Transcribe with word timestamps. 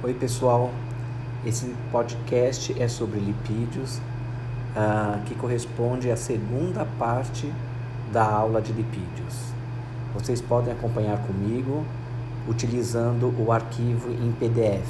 Oi, 0.00 0.14
pessoal. 0.14 0.70
Esse 1.44 1.74
podcast 1.90 2.72
é 2.80 2.86
sobre 2.86 3.18
lipídios, 3.18 3.96
uh, 3.96 5.20
que 5.24 5.34
corresponde 5.34 6.08
à 6.08 6.16
segunda 6.16 6.86
parte 7.00 7.52
da 8.12 8.24
aula 8.24 8.62
de 8.62 8.72
lipídios. 8.72 9.52
Vocês 10.14 10.40
podem 10.40 10.72
acompanhar 10.72 11.18
comigo 11.26 11.84
utilizando 12.46 13.34
o 13.44 13.50
arquivo 13.50 14.12
em 14.12 14.30
PDF. 14.30 14.86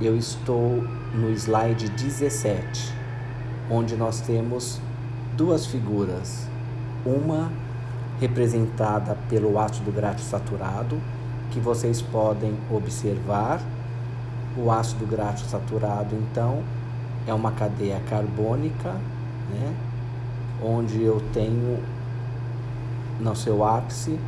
Eu 0.00 0.16
estou 0.16 0.82
no 1.14 1.28
slide 1.32 1.90
17, 1.90 2.94
onde 3.70 3.94
nós 3.94 4.22
temos 4.22 4.80
duas 5.36 5.66
figuras. 5.66 6.48
Uma 7.04 7.52
representada 8.18 9.18
pelo 9.28 9.58
ácido 9.58 9.92
graxo 9.92 10.24
saturado, 10.24 10.98
que 11.56 11.60
vocês 11.60 12.02
podem 12.02 12.54
observar. 12.70 13.62
O 14.58 14.70
ácido 14.70 15.06
graxo 15.06 15.46
saturado, 15.46 16.14
então, 16.14 16.62
é 17.26 17.32
uma 17.32 17.52
cadeia 17.52 17.98
carbônica, 18.10 18.92
né? 19.50 19.74
onde 20.62 21.02
eu 21.02 21.22
tenho 21.32 21.82
no 23.18 23.34
seu 23.34 23.64
ápice 23.64 24.18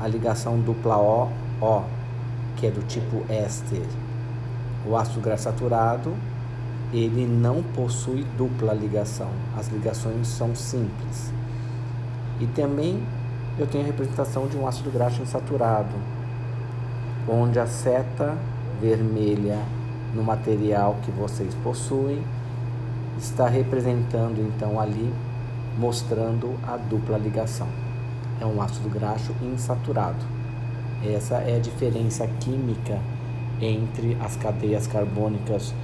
a 0.00 0.08
ligação 0.08 0.58
dupla 0.58 0.96
O, 0.98 1.28
O, 1.60 1.82
que 2.56 2.66
é 2.66 2.70
do 2.70 2.84
tipo 2.86 3.24
éster. 3.32 3.86
O 4.84 4.96
ácido 4.96 5.20
graxo 5.20 5.44
saturado, 5.44 6.14
ele 6.92 7.26
não 7.26 7.62
possui 7.62 8.24
dupla 8.36 8.72
ligação, 8.72 9.30
as 9.56 9.68
ligações 9.68 10.26
são 10.26 10.52
simples. 10.54 11.32
E 12.40 12.46
também 12.48 13.02
eu 13.56 13.68
tenho 13.68 13.84
a 13.84 13.86
representação 13.86 14.48
de 14.48 14.56
um 14.56 14.66
ácido 14.66 14.90
graxo 14.90 15.22
insaturado, 15.22 16.15
onde 17.28 17.58
a 17.58 17.66
seta 17.66 18.36
vermelha 18.80 19.58
no 20.14 20.22
material 20.22 20.96
que 21.02 21.10
vocês 21.10 21.54
possuem 21.62 22.22
está 23.18 23.48
representando 23.48 24.40
então 24.40 24.78
ali, 24.78 25.12
mostrando 25.78 26.54
a 26.66 26.76
dupla 26.76 27.18
ligação. 27.18 27.68
É 28.40 28.46
um 28.46 28.60
ácido 28.60 28.88
graxo 28.88 29.34
insaturado. 29.42 30.24
Essa 31.04 31.36
é 31.36 31.56
a 31.56 31.60
diferença 31.60 32.26
química 32.40 32.98
entre 33.60 34.16
as 34.20 34.36
cadeias 34.36 34.86
carbônicas 34.86 35.74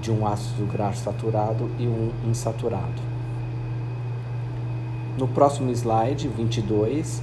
de 0.00 0.10
um 0.10 0.26
ácido 0.26 0.66
graxo 0.66 1.04
saturado 1.04 1.70
e 1.78 1.86
um 1.86 2.10
insaturado. 2.28 3.02
No 5.16 5.28
próximo 5.28 5.70
slide 5.70 6.26
22, 6.28 7.22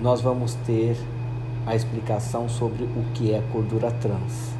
nós 0.00 0.20
vamos 0.20 0.54
ter 0.66 0.96
a 1.66 1.74
explicação 1.74 2.48
sobre 2.48 2.84
o 2.84 3.04
que 3.12 3.34
é 3.34 3.42
gordura 3.52 3.90
trans. 3.90 4.54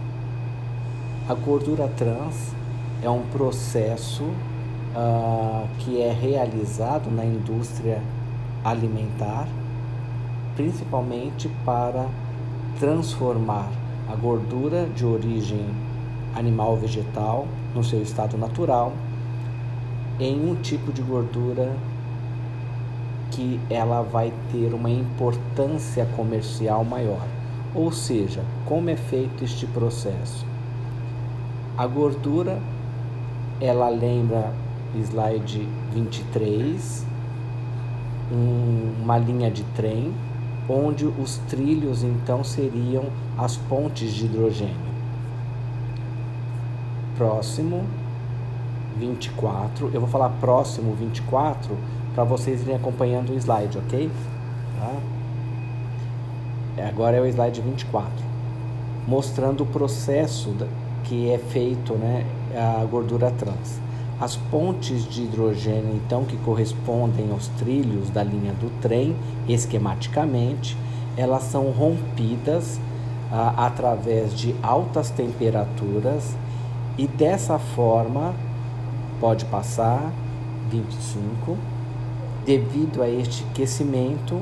A 1.29 1.35
gordura 1.35 1.89
trans 1.97 2.53
é 3.03 3.09
um 3.09 3.23
processo 3.23 4.25
uh, 4.25 5.69
que 5.79 6.01
é 6.01 6.13
realizado 6.13 7.11
na 7.11 7.25
indústria 7.25 8.03
alimentar, 8.65 9.47
principalmente 10.57 11.49
para 11.65 12.09
transformar 12.81 13.71
a 14.11 14.17
gordura 14.17 14.87
de 14.87 15.05
origem 15.05 15.65
animal 16.35 16.73
ou 16.73 16.77
vegetal 16.77 17.47
no 17.75 17.83
seu 17.83 18.03
estado 18.03 18.37
natural 18.37 18.93
em 20.19 20.51
um 20.51 20.55
tipo 20.57 20.93
de 20.93 21.03
gordura 21.03 21.75
que 23.31 23.61
ela 23.69 24.03
vai 24.03 24.33
ter 24.53 24.73
uma 24.73 24.91
importância 24.91 26.07
comercial 26.17 26.85
maior. 26.85 27.27
Ou 27.75 27.93
seja, 27.93 28.43
como 28.65 28.89
é 28.89 28.97
feito 28.97 29.45
este 29.45 29.67
processo? 29.67 30.47
A 31.77 31.87
gordura, 31.87 32.59
ela 33.61 33.89
lembra 33.89 34.53
slide 34.95 35.69
23, 35.93 37.07
um, 38.33 39.03
uma 39.03 39.19
linha 39.19 39.51
de 39.51 39.63
trem, 39.75 40.13
onde 40.69 41.05
os 41.05 41.39
trilhos 41.49 42.03
então 42.03 42.43
seriam 42.43 43.05
as 43.37 43.57
pontes 43.57 44.13
de 44.13 44.25
hidrogênio. 44.25 44.97
Próximo 47.17 47.85
24, 48.99 49.91
eu 49.93 50.01
vou 50.01 50.09
falar 50.09 50.31
próximo 50.41 50.95
24 50.95 51.77
para 52.17 52.25
vocês 52.25 52.63
irem 52.63 52.75
acompanhando 52.75 53.31
o 53.31 53.35
slide, 53.35 53.77
ok? 53.77 54.11
Tá? 54.81 54.95
É, 56.79 56.89
agora 56.89 57.19
é 57.19 57.21
o 57.21 57.27
slide 57.27 57.61
24, 57.61 58.11
mostrando 59.07 59.65
o 59.65 59.67
processo 59.67 60.55
que 61.05 61.31
é 61.31 61.37
feito, 61.37 61.93
né, 61.93 62.25
a 62.57 62.83
gordura 62.87 63.31
trans. 63.31 63.79
As 64.19 64.35
pontes 64.35 65.05
de 65.05 65.25
hidrogênio, 65.25 65.95
então, 65.95 66.25
que 66.25 66.39
correspondem 66.39 67.31
aos 67.31 67.49
trilhos 67.49 68.09
da 68.09 68.25
linha 68.25 68.55
do 68.55 68.71
trem, 68.81 69.15
esquematicamente, 69.47 70.75
elas 71.19 71.43
são 71.43 71.71
rompidas 71.71 72.81
ah, 73.31 73.67
através 73.67 74.33
de 74.33 74.55
altas 74.63 75.11
temperaturas 75.11 76.35
e 76.97 77.07
dessa 77.07 77.59
forma 77.59 78.35
pode 79.21 79.45
passar 79.45 80.11
25 80.71 81.76
devido 82.47 83.03
a 83.03 83.09
este 83.09 83.45
aquecimento, 83.51 84.41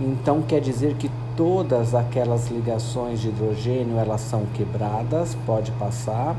então 0.00 0.40
quer 0.40 0.60
dizer 0.60 0.94
que 0.94 1.10
todas 1.36 1.94
aquelas 1.94 2.48
ligações 2.48 3.20
de 3.20 3.28
hidrogênio 3.28 3.98
elas 3.98 4.22
são 4.22 4.46
quebradas, 4.54 5.36
pode 5.46 5.70
passar 5.72 6.34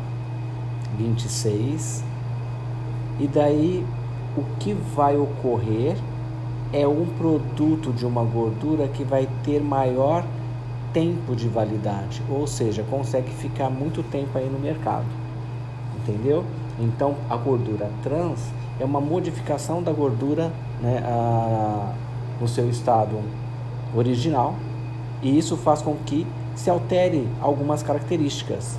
26. 0.98 2.04
E 3.20 3.28
daí 3.28 3.86
o 4.36 4.44
que 4.60 4.74
vai 4.74 5.16
ocorrer 5.16 5.96
é 6.74 6.88
um 6.88 7.06
produto 7.06 7.94
de 7.94 8.04
uma 8.04 8.24
gordura 8.24 8.88
que 8.88 9.04
vai 9.04 9.30
ter 9.44 9.62
maior 9.62 10.26
tempo 10.92 11.36
de 11.36 11.48
validade, 11.48 12.24
ou 12.30 12.48
seja, 12.48 12.84
consegue 12.90 13.30
ficar 13.30 13.70
muito 13.70 14.02
tempo 14.02 14.38
aí 14.38 14.50
no 14.50 14.60
mercado. 14.60 15.06
Entendeu? 15.98 16.44
Então 16.80 17.16
a 17.30 17.38
gordura 17.38 17.90
trans 18.02 18.40
é 18.80 18.86
uma 18.86 19.00
modificação 19.02 19.82
da 19.82 19.92
gordura 19.92 20.52
né, 20.82 21.04
a, 21.06 21.94
no 22.40 22.48
seu 22.48 22.70
estado 22.70 23.20
original 23.96 24.56
e 25.22 25.38
isso 25.38 25.56
faz 25.56 25.82
com 25.82 25.96
que 26.06 26.28
se 26.56 26.70
altere 26.70 27.28
algumas 27.42 27.82
características, 27.82 28.78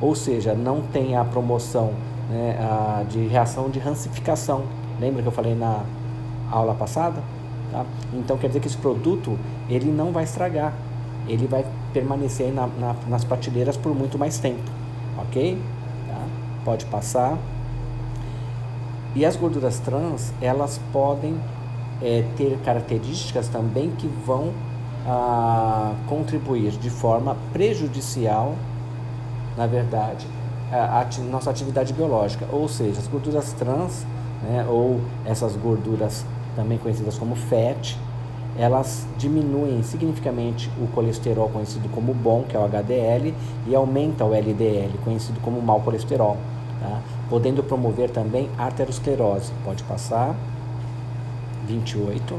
ou 0.00 0.14
seja, 0.14 0.54
não 0.54 0.82
tenha 0.82 1.20
a 1.20 1.24
promoção 1.24 1.92
né, 2.28 2.56
a, 2.60 3.02
de 3.08 3.26
reação 3.26 3.68
de 3.68 3.78
rancificação. 3.78 4.64
Lembra 5.00 5.22
que 5.22 5.28
eu 5.28 5.32
falei 5.32 5.54
na 5.54 5.82
aula 6.50 6.74
passada? 6.74 7.22
Tá? 7.72 7.84
Então 8.12 8.36
quer 8.36 8.48
dizer 8.48 8.60
que 8.60 8.66
esse 8.66 8.76
produto 8.76 9.38
ele 9.68 9.90
não 9.90 10.12
vai 10.12 10.24
estragar, 10.24 10.74
ele 11.26 11.46
vai 11.46 11.64
permanecer 11.92 12.52
na, 12.52 12.66
na, 12.66 12.94
nas 13.08 13.24
prateleiras 13.24 13.76
por 13.76 13.94
muito 13.94 14.18
mais 14.18 14.38
tempo, 14.38 14.70
ok? 15.18 15.58
Tá? 16.08 16.26
Pode 16.64 16.86
passar. 16.86 17.38
E 19.14 19.24
as 19.24 19.34
gorduras 19.36 19.80
trans, 19.80 20.32
elas 20.40 20.80
podem 20.92 21.36
é, 22.00 22.24
ter 22.36 22.58
características 22.64 23.48
também 23.48 23.90
que 23.90 24.06
vão 24.06 24.52
ah, 25.06 25.94
contribuir 26.06 26.72
de 26.72 26.90
forma 26.90 27.36
prejudicial, 27.52 28.54
na 29.56 29.66
verdade, 29.66 30.26
a, 30.70 31.04
nossa 31.30 31.50
atividade 31.50 31.92
biológica. 31.92 32.46
Ou 32.52 32.68
seja, 32.68 33.00
as 33.00 33.08
gorduras 33.08 33.52
trans, 33.54 34.06
né, 34.42 34.64
ou 34.68 35.00
essas 35.24 35.56
gorduras 35.56 36.24
também 36.54 36.78
conhecidas 36.78 37.18
como 37.18 37.34
FAT, 37.34 37.96
elas 38.56 39.06
diminuem 39.16 39.82
significativamente 39.82 40.70
o 40.80 40.86
colesterol 40.88 41.48
conhecido 41.48 41.88
como 41.88 42.12
bom, 42.12 42.44
que 42.48 42.56
é 42.56 42.58
o 42.58 42.64
HDL, 42.64 43.34
e 43.66 43.74
aumenta 43.74 44.24
o 44.24 44.34
LDL, 44.34 44.98
conhecido 45.04 45.40
como 45.40 45.60
mau 45.60 45.80
colesterol 45.80 46.36
tá? 46.80 47.00
Podendo 47.30 47.62
promover 47.62 48.10
também 48.10 48.50
arteriosclerose. 48.58 49.52
Pode 49.64 49.84
passar. 49.84 50.34
28. 51.68 52.36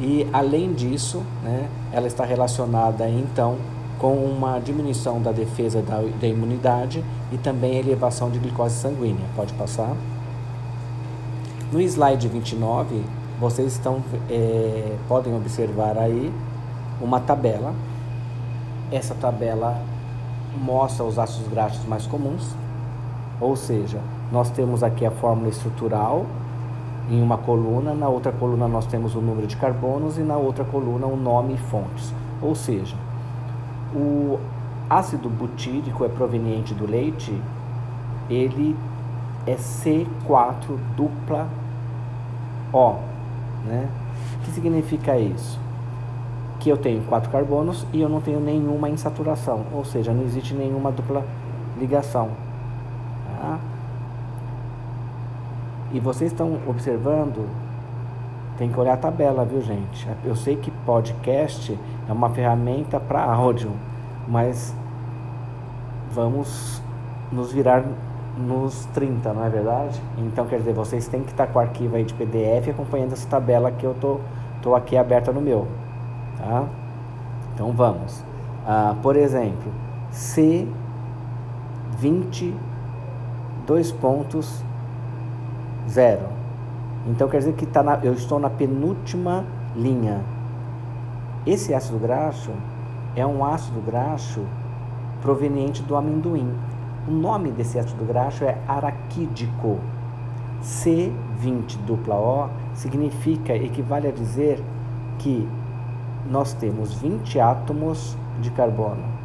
E 0.00 0.28
além 0.30 0.74
disso, 0.74 1.22
né, 1.42 1.68
ela 1.90 2.06
está 2.06 2.22
relacionada 2.22 3.08
então 3.08 3.56
com 3.98 4.14
uma 4.14 4.58
diminuição 4.58 5.22
da 5.22 5.32
defesa 5.32 5.80
da, 5.80 6.02
da 6.20 6.26
imunidade 6.26 7.02
e 7.32 7.38
também 7.38 7.78
elevação 7.78 8.30
de 8.30 8.38
glicose 8.38 8.74
sanguínea. 8.76 9.24
Pode 9.34 9.54
passar. 9.54 9.96
No 11.72 11.80
slide 11.80 12.28
29, 12.28 13.02
vocês 13.40 13.72
estão, 13.72 14.04
é, 14.28 14.96
podem 15.08 15.34
observar 15.34 15.96
aí 15.96 16.30
uma 17.00 17.18
tabela. 17.18 17.74
Essa 18.92 19.14
tabela 19.14 19.80
mostra 20.60 21.02
os 21.02 21.18
ácidos 21.18 21.48
graxos 21.48 21.84
mais 21.86 22.06
comuns 22.06 22.46
ou 23.40 23.54
seja, 23.56 24.00
nós 24.32 24.50
temos 24.50 24.82
aqui 24.82 25.04
a 25.04 25.10
fórmula 25.10 25.48
estrutural 25.48 26.26
em 27.10 27.22
uma 27.22 27.38
coluna, 27.38 27.94
na 27.94 28.08
outra 28.08 28.32
coluna 28.32 28.66
nós 28.66 28.86
temos 28.86 29.14
o 29.14 29.20
número 29.20 29.46
de 29.46 29.56
carbonos 29.56 30.18
e 30.18 30.22
na 30.22 30.36
outra 30.36 30.64
coluna 30.64 31.06
o 31.06 31.16
nome 31.16 31.54
e 31.54 31.58
fontes. 31.58 32.12
Ou 32.42 32.54
seja, 32.54 32.96
O 33.94 34.38
ácido 34.90 35.28
butírico 35.28 36.04
é 36.04 36.08
proveniente 36.08 36.74
do 36.74 36.86
leite, 36.86 37.32
ele 38.28 38.76
é 39.46 39.54
C4 39.54 40.76
dupla 40.96 41.48
O, 42.72 42.94
né? 43.64 43.88
O 44.34 44.44
que 44.44 44.50
significa 44.50 45.16
isso? 45.16 45.58
Que 46.58 46.68
eu 46.68 46.76
tenho 46.76 47.02
quatro 47.04 47.30
carbonos 47.30 47.86
e 47.92 48.00
eu 48.00 48.08
não 48.08 48.20
tenho 48.20 48.40
nenhuma 48.40 48.88
insaturação, 48.88 49.64
ou 49.72 49.84
seja, 49.84 50.12
não 50.12 50.24
existe 50.24 50.52
nenhuma 50.52 50.90
dupla 50.90 51.24
ligação. 51.78 52.30
Tá? 53.46 53.58
E 55.92 56.00
vocês 56.00 56.32
estão 56.32 56.58
observando, 56.66 57.48
tem 58.58 58.68
que 58.70 58.80
olhar 58.80 58.94
a 58.94 58.96
tabela, 58.96 59.44
viu 59.44 59.60
gente? 59.62 60.08
Eu 60.24 60.34
sei 60.34 60.56
que 60.56 60.70
podcast 60.70 61.78
é 62.08 62.12
uma 62.12 62.28
ferramenta 62.30 62.98
para 62.98 63.22
áudio, 63.22 63.70
mas 64.26 64.74
vamos 66.10 66.82
nos 67.30 67.52
virar 67.52 67.84
nos 68.36 68.84
30, 68.86 69.32
não 69.32 69.44
é 69.44 69.48
verdade? 69.48 70.00
Então, 70.18 70.44
quer 70.46 70.58
dizer, 70.58 70.74
vocês 70.74 71.06
têm 71.06 71.22
que 71.22 71.30
estar 71.30 71.46
com 71.46 71.58
o 71.58 71.62
arquivo 71.62 71.96
aí 71.96 72.04
de 72.04 72.12
PDF 72.14 72.68
acompanhando 72.70 73.12
essa 73.12 73.28
tabela 73.28 73.70
que 73.70 73.84
eu 73.84 73.94
tô, 73.94 74.18
tô 74.60 74.74
aqui 74.74 74.96
aberta 74.96 75.32
no 75.32 75.40
meu, 75.40 75.68
tá? 76.36 76.64
Então, 77.54 77.70
vamos. 77.72 78.22
Ah, 78.66 78.96
por 79.02 79.14
exemplo, 79.16 79.72
C20, 80.12 80.66
dois 83.66 83.90
pontos, 83.90 84.62
zero. 85.88 86.28
Então, 87.06 87.28
quer 87.28 87.38
dizer 87.38 87.54
que 87.54 87.66
tá 87.66 87.82
na, 87.82 87.96
eu 88.02 88.12
estou 88.12 88.38
na 88.38 88.48
penúltima 88.48 89.44
linha. 89.74 90.20
Esse 91.44 91.74
ácido 91.74 91.98
graxo 91.98 92.50
é 93.14 93.26
um 93.26 93.44
ácido 93.44 93.80
graxo 93.80 94.44
proveniente 95.20 95.82
do 95.82 95.96
amendoim. 95.96 96.52
O 97.06 97.10
nome 97.10 97.50
desse 97.50 97.78
ácido 97.78 98.04
graxo 98.04 98.44
é 98.44 98.56
araquídico. 98.66 99.78
C20 100.62 101.76
dupla 101.86 102.16
O 102.16 102.48
significa, 102.74 103.54
equivale 103.54 104.08
a 104.08 104.12
dizer 104.12 104.62
que 105.18 105.48
nós 106.28 106.52
temos 106.54 106.94
20 106.94 107.38
átomos 107.38 108.16
de 108.40 108.50
carbono 108.50 109.15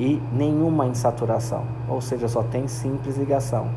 e 0.00 0.18
nenhuma 0.32 0.86
insaturação, 0.86 1.64
ou 1.86 2.00
seja, 2.00 2.26
só 2.26 2.42
tem 2.42 2.66
simples 2.66 3.18
ligação. 3.18 3.68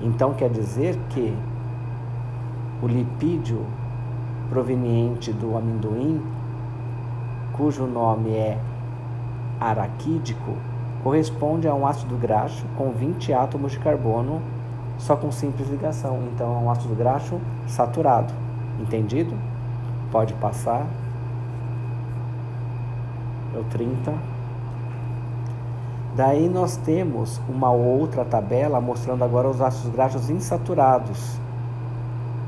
Então 0.00 0.32
quer 0.32 0.48
dizer 0.48 0.96
que 1.08 1.36
o 2.80 2.86
lipídio 2.86 3.66
proveniente 4.48 5.32
do 5.32 5.56
amendoim, 5.56 6.22
cujo 7.52 7.84
nome 7.84 8.30
é 8.30 8.60
araquídico, 9.58 10.56
corresponde 11.02 11.66
a 11.66 11.74
um 11.74 11.84
ácido 11.84 12.16
graxo 12.16 12.64
com 12.78 12.92
20 12.92 13.32
átomos 13.32 13.72
de 13.72 13.80
carbono, 13.80 14.40
só 14.98 15.16
com 15.16 15.32
simples 15.32 15.68
ligação. 15.68 16.20
Então 16.32 16.54
é 16.54 16.58
um 16.58 16.70
ácido 16.70 16.94
graxo 16.94 17.40
saturado. 17.66 18.32
Entendido? 18.80 19.34
Pode 20.12 20.32
passar. 20.34 20.86
É 23.52 23.58
o 23.58 23.64
30. 23.64 24.29
Daí 26.16 26.48
nós 26.48 26.76
temos 26.76 27.40
uma 27.48 27.70
outra 27.70 28.24
tabela 28.24 28.80
mostrando 28.80 29.22
agora 29.22 29.48
os 29.48 29.60
ácidos 29.60 29.92
graxos 29.92 30.28
insaturados. 30.28 31.38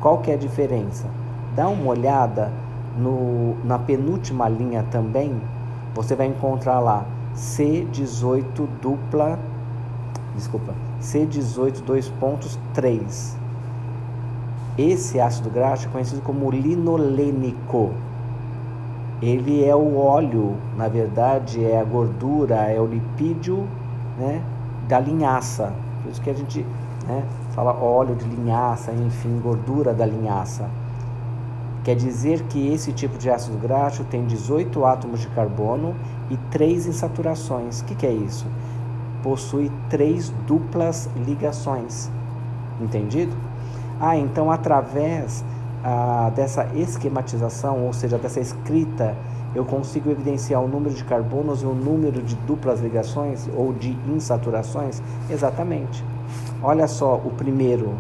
Qual 0.00 0.18
que 0.18 0.30
é 0.30 0.34
a 0.34 0.38
diferença? 0.38 1.06
Dá 1.54 1.68
uma 1.68 1.90
olhada 1.90 2.50
no, 2.96 3.56
na 3.64 3.78
penúltima 3.78 4.48
linha 4.48 4.84
também, 4.90 5.40
você 5.94 6.14
vai 6.14 6.26
encontrar 6.26 6.80
lá 6.80 7.04
C18 7.36 8.66
dupla, 8.80 9.38
desculpa, 10.34 10.74
C18 11.00 11.82
dois 11.82 12.08
pontos 12.08 12.58
3. 12.74 13.36
Esse 14.76 15.20
ácido 15.20 15.50
graxo 15.50 15.86
é 15.86 15.90
conhecido 15.90 16.22
como 16.22 16.50
linolênico. 16.50 17.92
Ele 19.22 19.64
é 19.64 19.74
o 19.74 19.96
óleo, 19.96 20.56
na 20.76 20.88
verdade, 20.88 21.64
é 21.64 21.78
a 21.78 21.84
gordura, 21.84 22.56
é 22.68 22.80
o 22.80 22.86
lipídio 22.86 23.68
né, 24.18 24.42
da 24.88 24.98
linhaça. 24.98 25.72
Por 26.02 26.10
isso 26.10 26.20
que 26.20 26.28
a 26.28 26.34
gente 26.34 26.66
né, 27.06 27.24
fala 27.54 27.72
óleo 27.72 28.16
de 28.16 28.24
linhaça, 28.24 28.90
enfim, 28.90 29.38
gordura 29.40 29.94
da 29.94 30.04
linhaça. 30.04 30.68
Quer 31.84 31.94
dizer 31.94 32.42
que 32.44 32.72
esse 32.72 32.92
tipo 32.92 33.16
de 33.16 33.30
ácido 33.30 33.58
graxo 33.58 34.04
tem 34.04 34.26
18 34.26 34.84
átomos 34.84 35.20
de 35.20 35.28
carbono 35.28 35.94
e 36.28 36.36
3 36.50 36.86
insaturações. 36.86 37.80
O 37.80 37.84
que, 37.84 37.94
que 37.94 38.06
é 38.06 38.12
isso? 38.12 38.46
Possui 39.22 39.70
três 39.88 40.30
duplas 40.48 41.08
ligações. 41.26 42.10
Entendido? 42.80 43.36
Ah, 44.00 44.16
então 44.16 44.50
através 44.50 45.44
ah, 45.84 46.30
dessa 46.34 46.66
esquematização, 46.74 47.84
ou 47.84 47.92
seja, 47.92 48.18
dessa 48.18 48.40
escrita, 48.40 49.16
eu 49.54 49.64
consigo 49.64 50.10
evidenciar 50.10 50.62
o 50.62 50.68
número 50.68 50.94
de 50.94 51.04
carbonos 51.04 51.62
e 51.62 51.66
o 51.66 51.74
número 51.74 52.22
de 52.22 52.34
duplas 52.34 52.80
ligações 52.80 53.48
ou 53.54 53.72
de 53.72 53.96
insaturações? 54.08 55.02
Exatamente. 55.28 56.02
Olha 56.62 56.86
só, 56.88 57.16
o 57.16 57.30
primeiro 57.30 57.94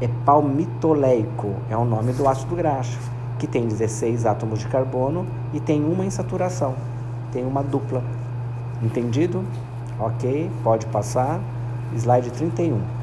é 0.00 0.08
palmitoleico, 0.24 1.54
é 1.68 1.76
o 1.76 1.84
nome 1.84 2.12
do 2.12 2.26
ácido 2.28 2.54
graxo, 2.54 2.98
que 3.38 3.46
tem 3.46 3.66
16 3.66 4.26
átomos 4.26 4.60
de 4.60 4.68
carbono 4.68 5.26
e 5.52 5.60
tem 5.60 5.84
uma 5.84 6.04
insaturação, 6.04 6.74
tem 7.32 7.44
uma 7.44 7.62
dupla. 7.62 8.02
Entendido? 8.82 9.44
Ok, 9.98 10.50
pode 10.62 10.86
passar. 10.86 11.40
Slide 11.96 12.30
31. 12.30 12.97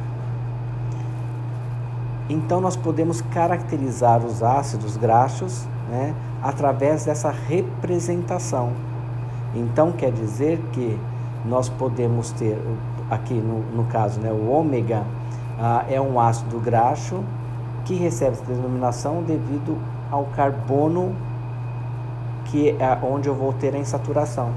Então 2.29 2.59
nós 2.59 2.75
podemos 2.75 3.21
caracterizar 3.21 4.25
os 4.25 4.41
ácidos 4.41 4.97
graxos 4.97 5.67
né, 5.89 6.15
através 6.41 7.05
dessa 7.05 7.29
representação. 7.29 8.71
Então 9.53 9.91
quer 9.91 10.11
dizer 10.11 10.59
que 10.73 10.99
nós 11.45 11.69
podemos 11.69 12.31
ter 12.31 12.59
aqui 13.11 13.35
no, 13.35 13.59
no 13.75 13.83
caso 13.85 14.19
né, 14.19 14.31
o 14.31 14.49
ômega 14.49 15.03
ah, 15.59 15.85
é 15.87 16.01
um 16.01 16.19
ácido 16.19 16.59
graxo 16.59 17.23
que 17.85 17.93
recebe 17.93 18.31
essa 18.31 18.45
denominação 18.45 19.21
devido 19.21 19.77
ao 20.11 20.25
carbono 20.35 21.15
que 22.45 22.69
é 22.71 22.97
onde 23.03 23.29
eu 23.29 23.35
vou 23.35 23.53
ter 23.53 23.75
a 23.75 23.77
insaturação. 23.77 24.51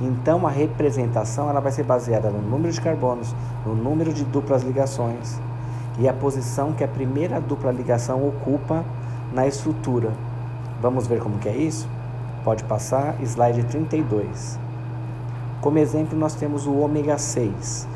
Então 0.00 0.44
a 0.44 0.50
representação 0.50 1.48
ela 1.48 1.60
vai 1.60 1.70
ser 1.70 1.84
baseada 1.84 2.30
no 2.30 2.42
número 2.42 2.72
de 2.72 2.80
carbonos, 2.80 3.32
no 3.64 3.76
número 3.76 4.12
de 4.12 4.24
duplas 4.24 4.62
ligações 4.62 5.38
e 6.00 6.08
a 6.08 6.12
posição 6.12 6.72
que 6.72 6.82
a 6.82 6.88
primeira 6.88 7.40
dupla 7.40 7.70
ligação 7.70 8.26
ocupa 8.26 8.84
na 9.32 9.46
estrutura. 9.46 10.12
Vamos 10.82 11.06
ver 11.06 11.20
como 11.20 11.38
que 11.38 11.48
é 11.48 11.56
isso? 11.56 11.88
Pode 12.42 12.64
passar, 12.64 13.14
slide 13.22 13.62
32. 13.64 14.58
Como 15.60 15.78
exemplo, 15.78 16.18
nós 16.18 16.34
temos 16.34 16.66
o 16.66 16.74
ômega 16.78 17.18
6 17.18 17.86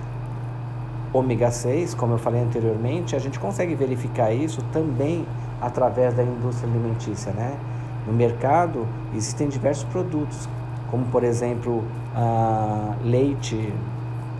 ômega 1.14 1.48
6, 1.48 1.94
como 1.94 2.14
eu 2.14 2.18
falei 2.18 2.42
anteriormente, 2.42 3.14
a 3.14 3.20
gente 3.20 3.38
consegue 3.38 3.76
verificar 3.76 4.32
isso 4.32 4.60
também 4.72 5.24
através 5.60 6.12
da 6.12 6.24
indústria 6.24 6.68
alimentícia, 6.68 7.32
né? 7.32 7.56
No 8.04 8.12
mercado 8.12 8.84
existem 9.14 9.48
diversos 9.48 9.84
produtos, 9.84 10.48
como 10.90 11.06
por 11.06 11.22
exemplo 11.22 11.84
leite, 13.04 13.72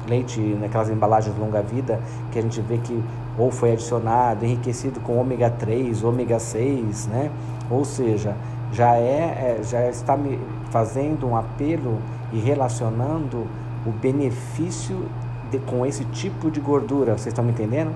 leite 0.09 0.41
naquelas 0.61 0.91
embalagens 0.91 1.39
longa 1.39 1.63
vida 1.63 2.01
que 2.33 2.41
a 2.41 2.43
gente 2.43 2.61
vê 2.61 2.79
que 2.79 3.01
ou 3.39 3.51
foi 3.51 3.73
adicionado, 3.73 4.45
enriquecido 4.45 5.01
com 5.01 5.19
ômega 5.19 5.51
3, 5.51 6.05
ômega 6.05 6.39
6, 6.39 7.07
né? 7.09 7.31
Ou 7.71 7.85
seja, 7.85 8.37
já 8.73 8.97
é, 8.97 9.59
é 9.59 9.63
já 9.63 9.89
está 9.89 10.17
me 10.17 10.39
fazendo 10.71 11.27
um 11.27 11.37
apelo 11.37 11.99
e 12.33 12.39
relacionando 12.39 13.47
o 13.87 13.91
benefício 13.91 15.07
de, 15.51 15.59
com 15.59 15.85
esse 15.85 16.05
tipo 16.07 16.51
de 16.51 16.61
gordura, 16.61 17.13
vocês 17.13 17.29
estão 17.29 17.45
me 17.45 17.53
entendendo? 17.53 17.93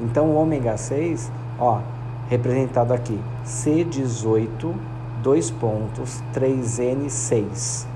Então 0.00 0.26
o 0.26 0.36
ômega 0.36 0.76
6, 0.76 1.30
ó, 1.58 1.80
representado 2.28 2.92
aqui, 2.92 3.18
C18, 3.44 4.74
2 5.22 5.50
pontos, 5.52 6.22
3N6. 6.34 7.86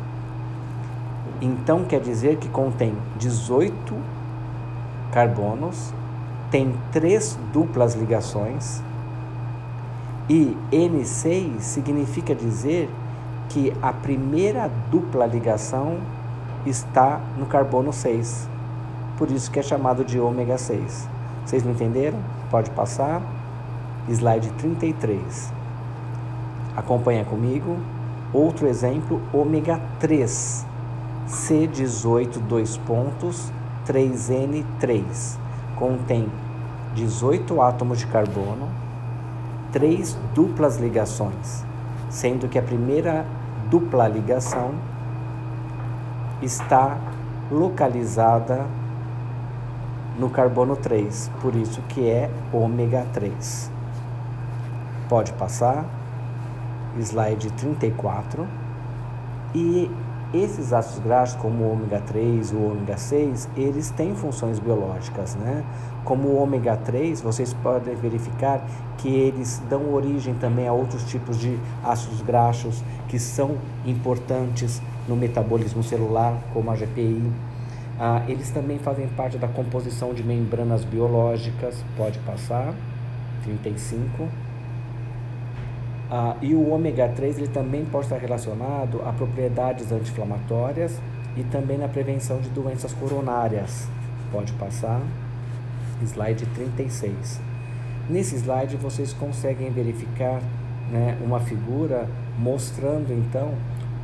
Então 1.40 1.84
quer 1.84 2.00
dizer 2.00 2.36
que 2.36 2.48
contém 2.48 2.94
18 3.16 3.94
carbonos, 5.12 5.92
tem 6.50 6.74
três 6.92 7.38
duplas 7.52 7.94
ligações 7.94 8.82
e 10.28 10.56
N6 10.72 11.60
significa 11.60 12.34
dizer 12.34 12.88
que 13.48 13.72
a 13.82 13.92
primeira 13.92 14.70
dupla 14.90 15.26
ligação 15.26 15.98
está 16.66 17.20
no 17.36 17.46
carbono 17.46 17.92
6 17.92 18.48
por 19.20 19.30
isso 19.30 19.50
que 19.50 19.58
é 19.58 19.62
chamado 19.62 20.02
de 20.02 20.18
ômega 20.18 20.56
6. 20.56 21.06
Vocês 21.44 21.62
me 21.62 21.72
entenderam? 21.72 22.18
Pode 22.50 22.70
passar. 22.70 23.20
Slide 24.08 24.48
33. 24.52 25.52
Acompanha 26.74 27.22
comigo. 27.22 27.76
Outro 28.32 28.66
exemplo, 28.66 29.20
ômega 29.30 29.78
3, 29.98 30.64
C18 31.28 32.38
2 32.38 32.76
pontos 32.78 33.52
3N3. 33.86 35.36
Contém 35.80 36.28
18 36.94 37.62
átomos 37.62 37.98
de 37.98 38.06
carbono, 38.06 38.68
três 39.72 40.16
duplas 40.34 40.76
ligações, 40.76 41.64
sendo 42.10 42.48
que 42.48 42.58
a 42.58 42.62
primeira 42.62 43.24
dupla 43.70 44.06
ligação 44.06 44.72
está 46.42 46.98
localizada 47.50 48.66
no 50.18 50.28
carbono 50.28 50.76
3, 50.76 51.30
por 51.40 51.54
isso 51.54 51.80
que 51.88 52.08
é 52.08 52.30
ômega 52.52 53.06
3. 53.14 53.70
Pode 55.08 55.32
passar, 55.32 55.86
slide 56.98 57.50
34. 57.52 58.46
E 59.54 59.90
esses 60.32 60.72
ácidos 60.72 61.02
graxos, 61.02 61.36
como 61.40 61.64
o 61.64 61.72
ômega 61.72 62.00
3 62.00 62.52
e 62.52 62.54
o 62.54 62.70
ômega 62.70 62.96
6, 62.96 63.48
eles 63.56 63.90
têm 63.90 64.14
funções 64.14 64.58
biológicas, 64.58 65.34
né? 65.34 65.64
Como 66.04 66.28
o 66.28 66.42
ômega 66.42 66.76
3, 66.76 67.20
vocês 67.20 67.52
podem 67.52 67.94
verificar 67.96 68.64
que 68.98 69.08
eles 69.08 69.60
dão 69.68 69.92
origem 69.92 70.34
também 70.34 70.68
a 70.68 70.72
outros 70.72 71.02
tipos 71.04 71.38
de 71.38 71.58
ácidos 71.82 72.22
graxos 72.22 72.82
que 73.08 73.18
são 73.18 73.56
importantes 73.84 74.80
no 75.08 75.16
metabolismo 75.16 75.82
celular, 75.82 76.38
como 76.54 76.70
a 76.70 76.76
GPI. 76.76 77.32
Ah, 77.98 78.22
eles 78.28 78.50
também 78.50 78.78
fazem 78.78 79.08
parte 79.08 79.36
da 79.36 79.48
composição 79.48 80.14
de 80.14 80.22
membranas 80.22 80.84
biológicas, 80.84 81.84
pode 81.96 82.18
passar, 82.20 82.72
35. 83.42 84.28
Ah, 86.12 86.36
e 86.42 86.54
o 86.54 86.68
ômega 86.68 87.08
3 87.08 87.38
ele 87.38 87.46
também 87.46 87.84
pode 87.84 88.06
estar 88.06 88.18
relacionado 88.18 89.00
a 89.06 89.12
propriedades 89.12 89.92
anti-inflamatórias 89.92 91.00
e 91.36 91.44
também 91.44 91.78
na 91.78 91.86
prevenção 91.86 92.40
de 92.40 92.48
doenças 92.48 92.92
coronárias. 92.92 93.86
Pode 94.32 94.52
passar. 94.54 95.00
Slide 96.02 96.46
36. 96.46 97.40
Nesse 98.08 98.34
slide 98.36 98.76
vocês 98.76 99.12
conseguem 99.12 99.70
verificar 99.70 100.42
né, 100.90 101.16
uma 101.24 101.38
figura 101.38 102.08
mostrando 102.36 103.12
então 103.12 103.54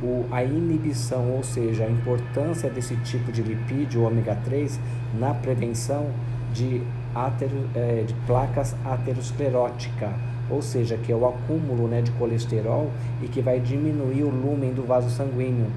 o, 0.01 0.25
a 0.31 0.43
inibição, 0.43 1.31
ou 1.31 1.43
seja, 1.43 1.83
a 1.83 1.89
importância 1.89 2.69
desse 2.69 2.95
tipo 2.97 3.33
de 3.33 3.41
lipídio 3.41 4.03
ômega 4.03 4.37
3 4.45 4.79
na 5.19 5.33
prevenção 5.33 6.09
de, 6.53 6.81
atero, 7.13 7.67
é, 7.75 8.03
de 8.07 8.13
placas 8.25 8.75
aterosclerótica 8.85 10.13
ou 10.49 10.61
seja, 10.61 10.97
que 10.97 11.11
é 11.11 11.15
o 11.15 11.27
acúmulo 11.27 11.87
né, 11.87 12.01
de 12.01 12.11
colesterol 12.11 12.89
e 13.21 13.27
que 13.27 13.41
vai 13.41 13.59
diminuir 13.59 14.23
o 14.23 14.29
lumen 14.29 14.73
do 14.73 14.83
vaso 14.83 15.09
sanguíneo, 15.09 15.67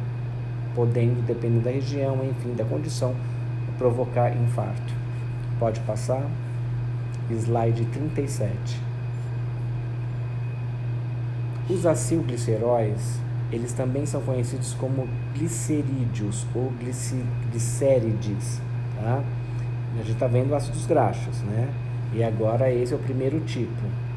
podendo, 0.74 1.24
dependendo 1.26 1.64
da 1.64 1.70
região, 1.70 2.24
enfim, 2.24 2.54
da 2.54 2.64
condição, 2.64 3.14
provocar 3.76 4.34
infarto. 4.36 4.94
Pode 5.58 5.80
passar. 5.80 6.24
Slide 7.30 7.84
37. 7.86 8.80
Os 11.68 11.86
acilgliceróis, 11.86 13.20
eles 13.52 13.72
também 13.72 14.04
são 14.04 14.20
conhecidos 14.22 14.74
como 14.74 15.08
glicerídeos 15.34 16.44
ou 16.54 16.72
glicérides, 17.50 18.60
tá? 18.96 19.22
A 19.94 19.98
gente 19.98 20.12
está 20.12 20.26
vendo 20.26 20.54
ácidos 20.54 20.86
graxos, 20.86 21.40
né? 21.42 21.68
E 22.12 22.24
agora 22.24 22.72
esse 22.72 22.92
é 22.92 22.96
o 22.96 22.98
primeiro 22.98 23.40
tipo 23.40 24.09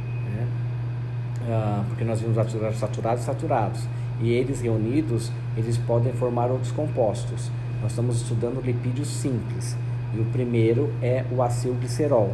ah, 1.49 1.83
porque 1.87 2.03
nós 2.03 2.21
vimos 2.21 2.37
ácidos 2.37 2.77
saturados 2.77 3.23
e 3.23 3.25
saturados. 3.25 3.87
E 4.21 4.31
eles 4.31 4.61
reunidos, 4.61 5.31
eles 5.57 5.77
podem 5.77 6.13
formar 6.13 6.51
outros 6.51 6.71
compostos. 6.71 7.49
Nós 7.81 7.91
estamos 7.91 8.21
estudando 8.21 8.61
lipídios 8.61 9.07
simples. 9.07 9.75
E 10.13 10.19
o 10.19 10.25
primeiro 10.25 10.93
é 11.01 11.25
o 11.31 11.41
acilglicerol, 11.41 12.31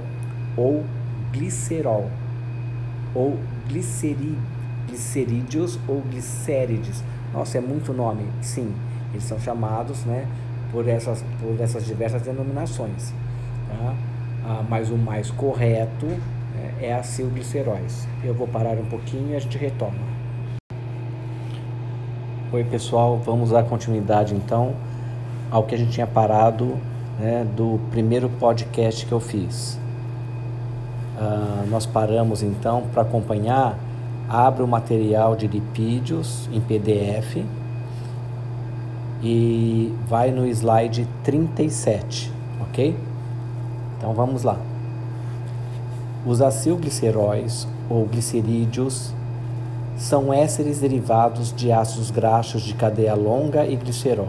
ou 0.57 0.83
glicerol, 1.31 2.09
ou 3.15 3.39
glicerídeos 3.67 5.79
ou 5.87 6.01
glicérides. 6.01 7.03
Nossa, 7.33 7.57
é 7.57 7.61
muito 7.61 7.93
nome. 7.93 8.23
Sim, 8.41 8.73
eles 9.13 9.23
são 9.23 9.39
chamados 9.39 10.03
né, 10.03 10.27
por, 10.71 10.87
essas, 10.87 11.23
por 11.41 11.59
essas 11.59 11.85
diversas 11.85 12.21
denominações. 12.21 13.13
Tá? 13.69 13.95
Ah, 14.45 14.63
mas 14.67 14.89
o 14.89 14.97
mais 14.97 15.31
correto 15.31 16.07
é 16.81 16.93
a 16.93 17.03
silgliceróis. 17.03 18.07
Eu 18.23 18.33
vou 18.33 18.47
parar 18.47 18.77
um 18.77 18.85
pouquinho 18.85 19.31
e 19.31 19.35
a 19.35 19.39
gente 19.39 19.57
retoma. 19.57 20.19
Oi 22.51 22.63
pessoal, 22.63 23.17
vamos 23.17 23.51
dar 23.51 23.63
continuidade 23.63 24.33
então 24.33 24.73
ao 25.51 25.63
que 25.63 25.75
a 25.75 25.77
gente 25.77 25.91
tinha 25.91 26.07
parado 26.07 26.77
né, 27.19 27.45
do 27.55 27.79
primeiro 27.91 28.29
podcast 28.29 29.05
que 29.05 29.11
eu 29.11 29.19
fiz. 29.19 29.79
Uh, 31.19 31.69
nós 31.69 31.85
paramos 31.85 32.41
então 32.41 32.83
para 32.93 33.01
acompanhar. 33.01 33.77
Abre 34.27 34.63
o 34.63 34.67
material 34.67 35.35
de 35.35 35.47
lipídios 35.47 36.47
em 36.51 36.61
PDF 36.61 37.43
e 39.21 39.93
vai 40.07 40.31
no 40.31 40.47
slide 40.47 41.07
37, 41.23 42.31
ok? 42.61 42.95
Então 43.97 44.13
vamos 44.13 44.43
lá. 44.43 44.68
Os 46.25 46.41
acilgliceróis 46.41 47.65
ou 47.89 48.05
glicerídeos 48.05 49.13
são 49.97 50.33
ésteres 50.33 50.79
derivados 50.79 51.53
de 51.55 51.71
ácidos 51.71 52.11
graxos 52.11 52.61
de 52.61 52.73
cadeia 52.73 53.15
longa 53.15 53.65
e 53.65 53.75
glicerol. 53.77 54.27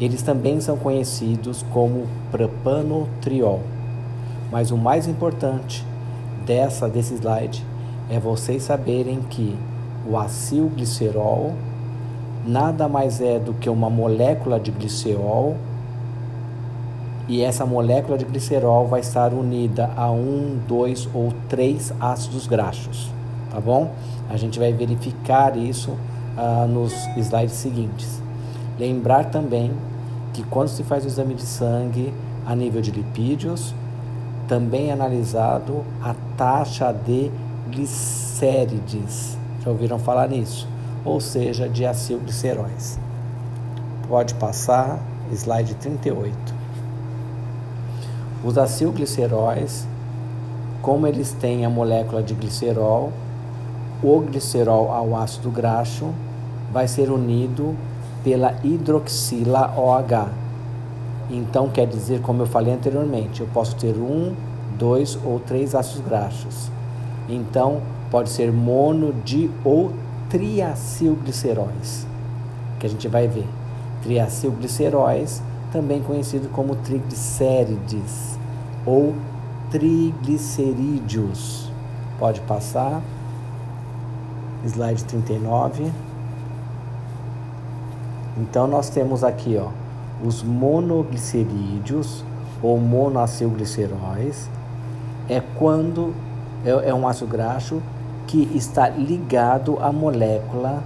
Eles 0.00 0.22
também 0.22 0.60
são 0.60 0.76
conhecidos 0.76 1.64
como 1.72 2.06
propanotriol. 2.30 3.60
Mas 4.50 4.70
o 4.70 4.76
mais 4.76 5.08
importante 5.08 5.84
dessa 6.46 6.88
desse 6.88 7.14
slide 7.14 7.64
é 8.08 8.20
vocês 8.20 8.62
saberem 8.62 9.20
que 9.22 9.56
o 10.08 10.16
acilglicerol 10.16 11.52
nada 12.46 12.88
mais 12.88 13.20
é 13.20 13.38
do 13.38 13.54
que 13.54 13.68
uma 13.68 13.90
molécula 13.90 14.58
de 14.58 14.70
glicerol 14.70 15.56
e 17.30 17.42
essa 17.42 17.64
molécula 17.64 18.18
de 18.18 18.24
glicerol 18.24 18.88
vai 18.88 18.98
estar 18.98 19.32
unida 19.32 19.88
a 19.96 20.10
um, 20.10 20.58
dois 20.66 21.08
ou 21.14 21.32
três 21.48 21.92
ácidos 22.00 22.48
graxos, 22.48 23.08
tá 23.52 23.60
bom? 23.60 23.92
A 24.28 24.36
gente 24.36 24.58
vai 24.58 24.72
verificar 24.72 25.56
isso 25.56 25.92
uh, 25.92 26.66
nos 26.66 26.92
slides 27.16 27.54
seguintes. 27.54 28.20
Lembrar 28.76 29.26
também 29.26 29.70
que 30.32 30.42
quando 30.42 30.70
se 30.70 30.82
faz 30.82 31.04
o 31.04 31.06
exame 31.06 31.34
de 31.34 31.42
sangue 31.42 32.12
a 32.44 32.56
nível 32.56 32.80
de 32.80 32.90
lipídios, 32.90 33.76
também 34.48 34.88
é 34.88 34.92
analisado 34.92 35.84
a 36.02 36.16
taxa 36.36 36.92
de 36.92 37.30
glicérides. 37.70 39.38
Já 39.62 39.70
ouviram 39.70 40.00
falar 40.00 40.28
nisso? 40.28 40.66
Ou 41.04 41.20
seja, 41.20 41.68
de 41.68 41.86
acilgliceróis. 41.86 42.98
Pode 44.08 44.34
passar, 44.34 44.98
slide 45.32 45.76
38. 45.76 46.59
Os 48.42 48.56
acilgliceróis, 48.56 49.86
como 50.80 51.06
eles 51.06 51.32
têm 51.32 51.66
a 51.66 51.70
molécula 51.70 52.22
de 52.22 52.32
glicerol, 52.32 53.12
o 54.02 54.20
glicerol 54.20 54.90
ao 54.90 55.14
ácido 55.14 55.50
graxo 55.50 56.08
vai 56.72 56.88
ser 56.88 57.10
unido 57.10 57.76
pela 58.24 58.54
hidroxila 58.64 59.74
OH. 59.76 60.28
Então 61.30 61.68
quer 61.68 61.86
dizer, 61.86 62.22
como 62.22 62.42
eu 62.42 62.46
falei 62.46 62.72
anteriormente, 62.72 63.42
eu 63.42 63.48
posso 63.52 63.76
ter 63.76 63.94
um, 63.94 64.34
dois 64.78 65.18
ou 65.22 65.38
três 65.38 65.74
ácidos 65.74 66.02
graxos. 66.08 66.70
Então 67.28 67.82
pode 68.10 68.30
ser 68.30 68.50
mono, 68.50 69.12
di 69.22 69.50
ou 69.62 69.92
triacilgliceróis, 70.30 72.06
que 72.78 72.86
a 72.86 72.88
gente 72.88 73.06
vai 73.06 73.28
ver. 73.28 73.46
Triacilgliceróis 74.02 75.42
também 75.72 76.02
conhecido 76.02 76.48
como 76.48 76.76
triglicérides 76.76 78.38
ou 78.84 79.14
triglicerídeos. 79.70 81.70
Pode 82.18 82.40
passar. 82.42 83.00
Slide 84.64 85.04
39. 85.04 85.90
Então 88.36 88.66
nós 88.66 88.90
temos 88.90 89.24
aqui, 89.24 89.56
ó, 89.56 89.68
os 90.24 90.42
monoglicerídeos 90.42 92.24
ou 92.62 92.78
monoacilgliceróis 92.78 94.48
é 95.28 95.42
quando 95.58 96.14
é, 96.64 96.90
é 96.90 96.94
um 96.94 97.08
ácido 97.08 97.30
graxo 97.30 97.82
que 98.26 98.50
está 98.54 98.88
ligado 98.88 99.78
à 99.80 99.92
molécula 99.92 100.82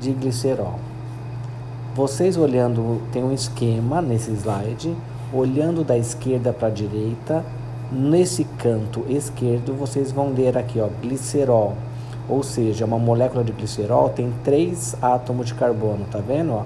de 0.00 0.12
glicerol. 0.12 0.78
Vocês 1.96 2.36
olhando, 2.36 3.00
tem 3.10 3.24
um 3.24 3.32
esquema 3.32 4.02
nesse 4.02 4.30
slide, 4.32 4.94
olhando 5.32 5.82
da 5.82 5.96
esquerda 5.96 6.52
para 6.52 6.68
a 6.68 6.70
direita, 6.70 7.42
nesse 7.90 8.44
canto 8.44 9.02
esquerdo 9.08 9.72
vocês 9.72 10.12
vão 10.12 10.34
ler 10.34 10.58
aqui, 10.58 10.78
ó, 10.78 10.88
glicerol. 11.00 11.72
Ou 12.28 12.42
seja, 12.42 12.84
uma 12.84 12.98
molécula 12.98 13.42
de 13.42 13.50
glicerol 13.50 14.10
tem 14.10 14.30
três 14.44 14.94
átomos 15.00 15.46
de 15.46 15.54
carbono, 15.54 16.04
tá 16.10 16.18
vendo? 16.18 16.52
Ó? 16.52 16.64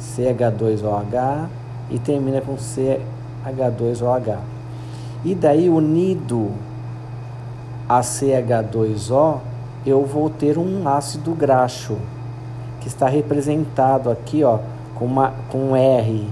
CH2OH 0.00 1.46
e 1.90 1.98
termina 1.98 2.40
com 2.40 2.56
CH2OH. 2.56 4.38
E 5.26 5.34
daí, 5.34 5.68
unido 5.68 6.52
a 7.86 8.00
CH2O, 8.00 9.40
eu 9.84 10.06
vou 10.06 10.30
ter 10.30 10.56
um 10.56 10.88
ácido 10.88 11.34
graxo, 11.34 11.98
que 12.84 12.88
está 12.88 13.08
representado 13.08 14.10
aqui 14.10 14.44
ó, 14.44 14.58
com, 14.94 15.06
uma, 15.06 15.32
com 15.50 15.70
um 15.70 15.76
R. 15.76 16.28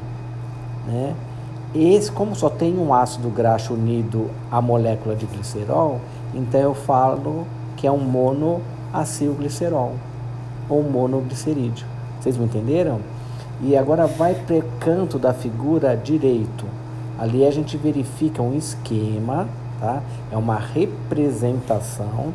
Né? 0.87 1.14
Esse, 1.75 2.12
como 2.12 2.37
só 2.37 2.50
tem 2.50 2.78
um 2.78 2.92
ácido 2.92 3.30
graxo 3.30 3.73
unido 3.73 4.30
à 4.50 4.61
molécula 4.61 5.16
de 5.16 5.25
glicerol, 5.25 5.99
então 6.35 6.61
eu 6.61 6.75
falo 6.75 7.47
que 7.75 7.87
é 7.87 7.90
um 7.90 8.00
monoacilglicerol 8.00 9.94
ou 10.68 10.82
monoglicerídeo. 10.82 11.87
Vocês 12.21 12.37
me 12.37 12.44
entenderam? 12.44 13.00
E 13.62 13.75
agora 13.75 14.06
vai 14.06 14.35
para 14.35 14.56
o 14.56 14.62
canto 14.78 15.18
da 15.18 15.32
figura 15.32 15.97
direito. 15.97 16.66
Ali 17.18 17.47
a 17.47 17.50
gente 17.50 17.78
verifica 17.78 18.42
um 18.42 18.54
esquema, 18.54 19.49
tá? 19.80 20.02
É 20.30 20.37
uma 20.37 20.59
representação 20.59 22.35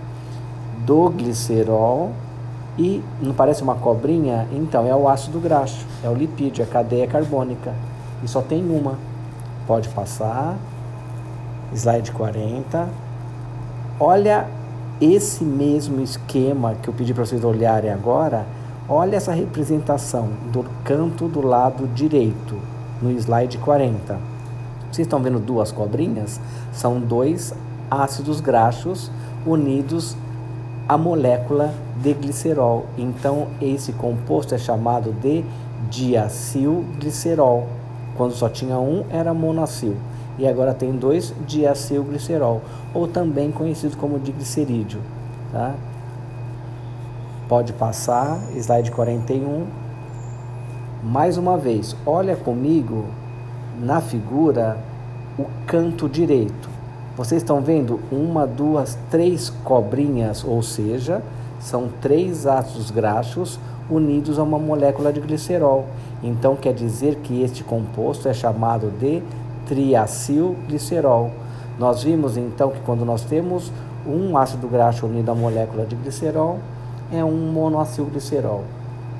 do 0.87 1.07
glicerol 1.11 2.13
e 2.77 3.03
não 3.21 3.33
parece 3.33 3.63
uma 3.63 3.75
cobrinha? 3.75 4.47
Então 4.51 4.85
é 4.85 4.95
o 4.95 5.07
ácido 5.07 5.39
graxo, 5.39 5.85
é 6.03 6.09
o 6.09 6.13
lipídio, 6.13 6.61
é 6.61 6.65
a 6.65 6.67
cadeia 6.69 7.07
carbônica. 7.07 7.73
E 8.23 8.27
só 8.27 8.41
tem 8.41 8.63
uma. 8.69 8.95
Pode 9.65 9.89
passar. 9.89 10.57
Slide 11.73 12.11
40. 12.11 12.87
Olha 13.99 14.47
esse 15.01 15.43
mesmo 15.43 16.01
esquema 16.01 16.75
que 16.75 16.87
eu 16.87 16.93
pedi 16.93 17.13
para 17.13 17.25
vocês 17.25 17.43
olharem 17.43 17.91
agora. 17.91 18.45
Olha 18.89 19.17
essa 19.17 19.33
representação 19.33 20.29
do 20.51 20.65
canto 20.83 21.27
do 21.27 21.45
lado 21.45 21.87
direito, 21.87 22.55
no 23.01 23.11
slide 23.11 23.57
40. 23.57 24.17
Vocês 24.91 25.05
estão 25.05 25.19
vendo 25.19 25.39
duas 25.39 25.71
cobrinhas? 25.71 26.39
São 26.71 26.99
dois 26.99 27.53
ácidos 27.91 28.39
graxos 28.39 29.11
unidos 29.45 30.15
à 30.87 30.97
molécula 30.97 31.73
de 32.01 32.13
glicerol. 32.13 32.85
Então, 32.97 33.47
esse 33.61 33.91
composto 33.93 34.55
é 34.55 34.57
chamado 34.57 35.11
de 35.11 35.43
diacilglicerol. 35.89 37.67
Quando 38.15 38.33
só 38.33 38.49
tinha 38.49 38.77
um, 38.79 39.03
era 39.09 39.33
monacil. 39.33 39.95
E 40.37 40.47
agora 40.47 40.73
tem 40.73 40.91
dois 40.91 41.33
diacilglicerol, 41.47 42.61
ou 42.93 43.07
também 43.07 43.51
conhecido 43.51 43.97
como 43.97 44.19
diglicerídeo. 44.19 45.01
Tá? 45.51 45.73
Pode 47.49 47.73
passar, 47.73 48.39
slide 48.55 48.91
41. 48.91 49.65
Mais 51.03 51.37
uma 51.37 51.57
vez, 51.57 51.95
olha 52.05 52.35
comigo 52.35 53.05
na 53.79 54.01
figura 54.01 54.77
o 55.39 55.45
canto 55.65 56.07
direito. 56.09 56.76
Vocês 57.17 57.41
estão 57.41 57.61
vendo 57.61 57.99
uma, 58.11 58.45
duas, 58.45 58.95
três 59.09 59.49
cobrinhas, 59.63 60.43
ou 60.43 60.61
seja, 60.61 61.23
são 61.59 61.89
três 61.99 62.45
ácidos 62.45 62.91
graxos 62.91 63.59
unidos 63.89 64.37
a 64.37 64.43
uma 64.43 64.59
molécula 64.59 65.11
de 65.11 65.19
glicerol. 65.19 65.85
Então 66.21 66.55
quer 66.55 66.75
dizer 66.75 67.15
que 67.23 67.41
este 67.41 67.63
composto 67.63 68.29
é 68.29 68.35
chamado 68.35 68.91
de 68.99 69.23
triacilglicerol. 69.65 71.31
Nós 71.79 72.03
vimos 72.03 72.37
então 72.37 72.69
que 72.69 72.81
quando 72.81 73.03
nós 73.03 73.23
temos 73.23 73.71
um 74.05 74.37
ácido 74.37 74.67
graxo 74.67 75.07
unido 75.07 75.31
à 75.31 75.33
molécula 75.33 75.87
de 75.87 75.95
glicerol, 75.95 76.59
é 77.11 77.25
um 77.25 77.51
monoacilglicerol. 77.51 78.63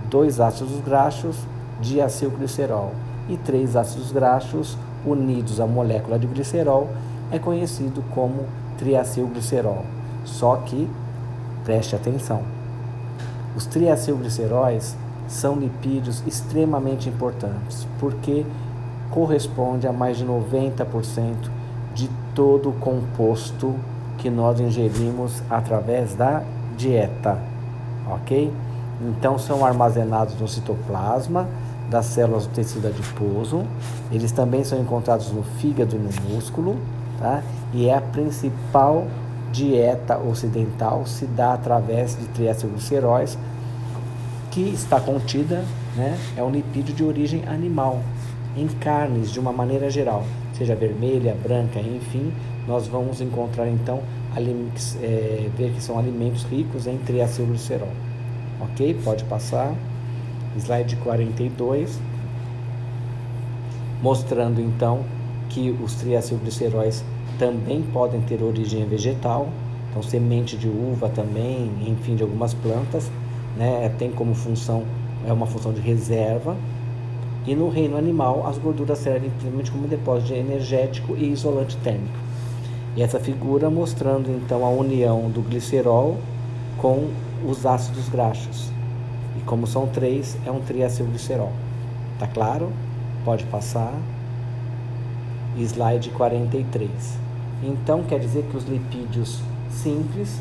Dois 0.08 0.40
ácidos 0.40 0.80
graxos, 0.82 1.36
diacilglicerol. 1.82 2.92
E 3.28 3.38
três 3.38 3.76
ácidos 3.76 4.12
graxos 4.12 4.78
unidos 5.04 5.60
à 5.60 5.66
molécula 5.66 6.20
de 6.20 6.28
glicerol 6.28 6.90
é 7.32 7.40
conhecido 7.40 8.04
como 8.14 8.46
triacilglicerol. 8.78 9.84
Só 10.26 10.58
que, 10.58 10.90
preste 11.64 11.96
atenção, 11.96 12.42
os 13.56 13.66
triacilgliceróis 13.66 14.96
são 15.28 15.56
lipídios 15.56 16.24
extremamente 16.26 17.10
importantes, 17.10 17.88
porque 18.00 18.46
corresponde 19.10 19.88
a 19.88 19.94
mais 19.94 20.18
de 20.18 20.26
90% 20.26 21.50
de 21.94 22.10
todo 22.36 22.70
o 22.70 22.74
composto 22.74 23.76
que 24.18 24.30
nós 24.30 24.60
ingerimos 24.60 25.42
através 25.50 26.14
da 26.16 26.44
dieta, 26.78 27.40
ok? 28.10 28.52
Então 29.02 29.38
são 29.38 29.66
armazenados 29.66 30.40
no 30.40 30.48
citoplasma 30.48 31.48
das 31.90 32.06
células 32.06 32.46
do 32.46 32.54
tecido 32.54 32.88
adiposo. 32.88 33.64
Eles 34.12 34.32
também 34.32 34.64
são 34.64 34.80
encontrados 34.80 35.32
no 35.32 35.44
fígado 35.44 35.96
e 35.96 36.00
no 36.00 36.10
músculo, 36.30 36.78
tá? 37.18 37.44
E 37.74 37.88
é 37.88 37.96
a 37.96 38.02
principal 38.02 39.08
dieta 39.52 40.18
ocidental 40.18 41.06
se 41.06 41.26
dá 41.26 41.54
através 41.54 42.18
de 42.18 42.28
triacilgliceróis 42.28 43.38
que 44.52 44.62
está 44.62 45.00
contida, 45.00 45.64
né? 45.96 46.18
É 46.36 46.44
um 46.44 46.50
lipídio 46.50 46.94
de 46.94 47.04
origem 47.04 47.44
animal, 47.48 48.02
em 48.56 48.68
carnes 48.68 49.32
de 49.32 49.40
uma 49.40 49.52
maneira 49.52 49.90
geral, 49.90 50.24
seja 50.54 50.76
vermelha, 50.76 51.36
branca, 51.44 51.80
enfim, 51.80 52.34
nós 52.68 52.88
vamos 52.88 53.22
encontrar 53.22 53.68
então 53.70 54.02
é, 55.02 55.50
ver 55.56 55.72
que 55.74 55.82
são 55.82 55.98
alimentos 55.98 56.44
ricos 56.44 56.86
em 56.86 56.98
triacilglicerol. 56.98 57.90
Ok? 58.60 59.00
Pode 59.04 59.24
passar. 59.26 59.74
Slide 60.58 60.96
42, 60.98 62.00
mostrando 64.02 64.60
então 64.60 65.04
que 65.50 65.76
os 65.84 65.94
triacilgliceróis 65.96 67.04
também 67.38 67.82
podem 67.94 68.22
ter 68.22 68.42
origem 68.42 68.86
vegetal, 68.86 69.50
então 69.90 70.02
semente 70.02 70.58
de 70.58 70.68
uva 70.68 71.10
também, 71.10 71.72
enfim, 71.86 72.16
de 72.16 72.24
algumas 72.24 72.54
plantas, 72.54 73.10
né? 73.56 73.90
Tem 73.98 74.12
como 74.12 74.34
função 74.34 74.84
é 75.26 75.34
uma 75.34 75.48
função 75.48 75.74
de 75.74 75.82
reserva 75.82 76.56
e 77.48 77.56
no 77.56 77.70
reino 77.70 77.96
animal, 77.96 78.46
as 78.46 78.58
gorduras 78.58 79.00
servem 79.00 79.30
principalmente 79.30 79.72
como 79.72 79.88
depósito 79.88 80.34
energético 80.34 81.16
e 81.16 81.32
isolante 81.32 81.78
térmico. 81.78 82.18
E 82.94 83.02
essa 83.02 83.22
figura 83.22 83.70
mostrando 83.70 84.30
então 84.30 84.66
a 84.66 84.70
união 84.70 85.30
do 85.30 85.42
glicerol 85.42 86.18
com 86.78 87.08
os 87.48 87.66
ácidos 87.66 88.10
graxos. 88.10 88.70
E 89.38 89.42
como 89.44 89.66
são 89.66 89.88
três, 89.88 90.38
é 90.46 90.52
um 90.52 90.60
triacilglicerol. 90.60 91.54
Tá 92.20 92.28
claro? 92.28 92.70
Pode 93.24 93.46
passar. 93.46 93.94
Slide 95.64 96.10
43. 96.12 96.90
Então 97.64 98.04
quer 98.04 98.20
dizer 98.20 98.44
que 98.44 98.58
os 98.58 98.66
lipídios 98.66 99.40
simples 99.72 100.40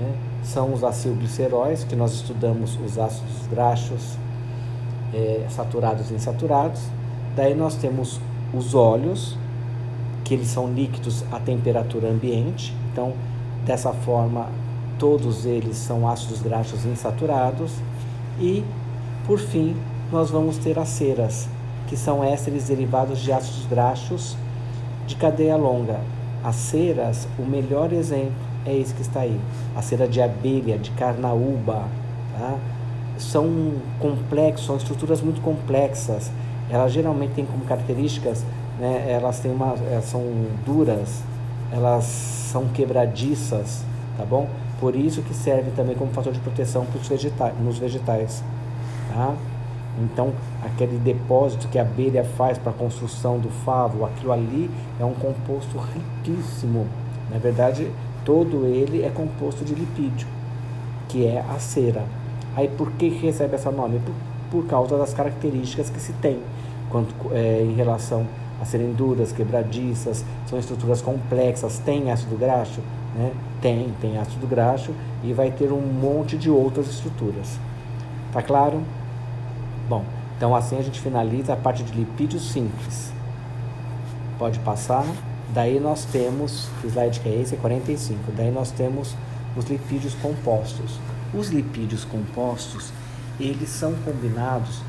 né, 0.00 0.14
são 0.42 0.72
os 0.72 0.84
acilgliceróis, 0.84 1.84
que 1.84 1.96
nós 1.96 2.12
estudamos 2.12 2.78
os 2.84 2.98
ácidos 2.98 3.46
graxos, 3.50 4.16
é, 5.12 5.46
saturados 5.48 6.10
e 6.10 6.14
insaturados. 6.14 6.82
Daí 7.34 7.54
nós 7.54 7.74
temos 7.76 8.20
os 8.52 8.74
óleos, 8.74 9.36
que 10.22 10.34
eles 10.34 10.48
são 10.48 10.72
líquidos 10.72 11.24
a 11.32 11.38
temperatura 11.38 12.08
ambiente. 12.08 12.74
Então, 12.92 13.12
dessa 13.64 13.92
forma, 13.92 14.48
todos 14.98 15.44
eles 15.44 15.76
são 15.76 16.08
ácidos 16.08 16.40
graxos 16.40 16.84
insaturados. 16.84 17.72
E, 18.40 18.64
por 19.26 19.38
fim, 19.38 19.76
nós 20.12 20.30
vamos 20.30 20.58
ter 20.58 20.78
as 20.78 20.88
ceras, 20.88 21.48
que 21.88 21.96
são 21.96 22.22
ésteres 22.22 22.68
derivados 22.68 23.20
de 23.20 23.32
ácidos 23.32 23.66
graxos 23.66 24.36
de 25.06 25.16
cadeia 25.16 25.56
longa. 25.56 26.00
As 26.42 26.56
ceras, 26.56 27.26
o 27.38 27.42
melhor 27.42 27.92
exemplo 27.92 28.32
é 28.66 28.76
esse 28.76 28.94
que 28.94 29.02
está 29.02 29.20
aí. 29.20 29.38
A 29.74 29.82
cera 29.82 30.06
de 30.06 30.20
abelha, 30.20 30.78
de 30.78 30.90
carnaúba, 30.92 31.84
tá? 32.38 32.58
são 33.18 33.74
complexos, 33.98 34.66
são 34.66 34.76
estruturas 34.76 35.20
muito 35.20 35.40
complexas. 35.40 36.30
Elas 36.70 36.92
geralmente 36.92 37.32
têm 37.34 37.44
como 37.44 37.64
características, 37.64 38.44
né, 38.78 39.06
elas 39.08 39.38
têm 39.40 39.52
uma, 39.52 39.74
elas 39.90 40.06
são 40.06 40.22
duras, 40.64 41.22
elas 41.70 42.04
são 42.04 42.66
quebradiças, 42.68 43.84
tá 44.16 44.24
bom? 44.24 44.48
Por 44.80 44.96
isso 44.96 45.22
que 45.22 45.34
serve 45.34 45.70
também 45.72 45.94
como 45.94 46.10
fator 46.12 46.32
de 46.32 46.40
proteção 46.40 46.84
para 46.86 47.00
os 47.00 47.08
vegetais, 47.08 47.54
nos 47.60 47.78
vegetais, 47.78 48.42
tá? 49.12 49.34
Então, 49.98 50.32
aquele 50.62 50.98
depósito 50.98 51.68
que 51.68 51.78
a 51.78 51.82
abelha 51.82 52.24
faz 52.24 52.58
para 52.58 52.70
a 52.70 52.74
construção 52.74 53.38
do 53.38 53.48
favo, 53.48 54.04
aquilo 54.04 54.32
ali 54.32 54.70
é 54.98 55.04
um 55.04 55.14
composto 55.14 55.78
riquíssimo. 55.78 56.86
Na 57.30 57.38
verdade, 57.38 57.90
todo 58.24 58.66
ele 58.66 59.04
é 59.04 59.10
composto 59.10 59.64
de 59.64 59.74
lipídio, 59.74 60.26
que 61.08 61.26
é 61.26 61.40
a 61.40 61.58
cera. 61.58 62.04
Aí 62.56 62.68
por 62.68 62.90
que 62.92 63.08
recebe 63.08 63.54
essa 63.54 63.70
nome? 63.70 64.00
Por, 64.00 64.14
por 64.50 64.68
causa 64.68 64.96
das 64.98 65.14
características 65.14 65.90
que 65.90 66.00
se 66.00 66.12
tem 66.14 66.38
quanto, 66.90 67.14
é, 67.32 67.62
em 67.62 67.74
relação 67.74 68.26
a 68.60 68.64
serem 68.64 68.92
duras, 68.92 69.32
quebradiças, 69.32 70.24
são 70.46 70.58
estruturas 70.58 71.02
complexas, 71.02 71.78
tem 71.78 72.10
ácido 72.10 72.36
graxo? 72.36 72.80
Né? 73.16 73.32
Tem, 73.60 73.92
tem 74.00 74.18
ácido 74.18 74.46
graxo 74.46 74.92
e 75.22 75.32
vai 75.32 75.50
ter 75.50 75.72
um 75.72 75.80
monte 75.80 76.36
de 76.36 76.50
outras 76.50 76.88
estruturas. 76.88 77.58
Tá 78.32 78.42
claro? 78.42 78.80
Bom, 79.88 80.02
então 80.36 80.54
assim 80.56 80.78
a 80.78 80.82
gente 80.82 81.00
finaliza 81.00 81.52
a 81.52 81.56
parte 81.56 81.82
de 81.82 81.92
lipídios 81.92 82.50
simples. 82.50 83.12
Pode 84.38 84.58
passar. 84.60 85.04
Daí 85.52 85.78
nós 85.78 86.06
temos, 86.06 86.68
slide 86.82 87.20
que 87.20 87.28
é 87.28 87.40
esse, 87.40 87.54
é 87.54 87.58
45. 87.58 88.32
Daí 88.32 88.50
nós 88.50 88.70
temos 88.70 89.14
os 89.56 89.66
lipídios 89.66 90.14
compostos. 90.14 90.98
Os 91.34 91.48
lipídios 91.48 92.04
compostos, 92.04 92.92
eles 93.38 93.68
são 93.68 93.94
combinados 94.04 94.80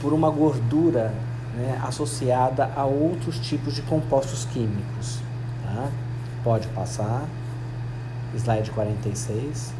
por 0.00 0.12
uma 0.12 0.30
gordura 0.30 1.14
né, 1.54 1.80
associada 1.84 2.70
a 2.74 2.84
outros 2.84 3.38
tipos 3.38 3.74
de 3.74 3.82
compostos 3.82 4.44
químicos. 4.46 5.20
Tá? 5.62 5.88
Pode 6.42 6.66
passar. 6.68 7.24
Slide 8.34 8.70
46. 8.72 9.72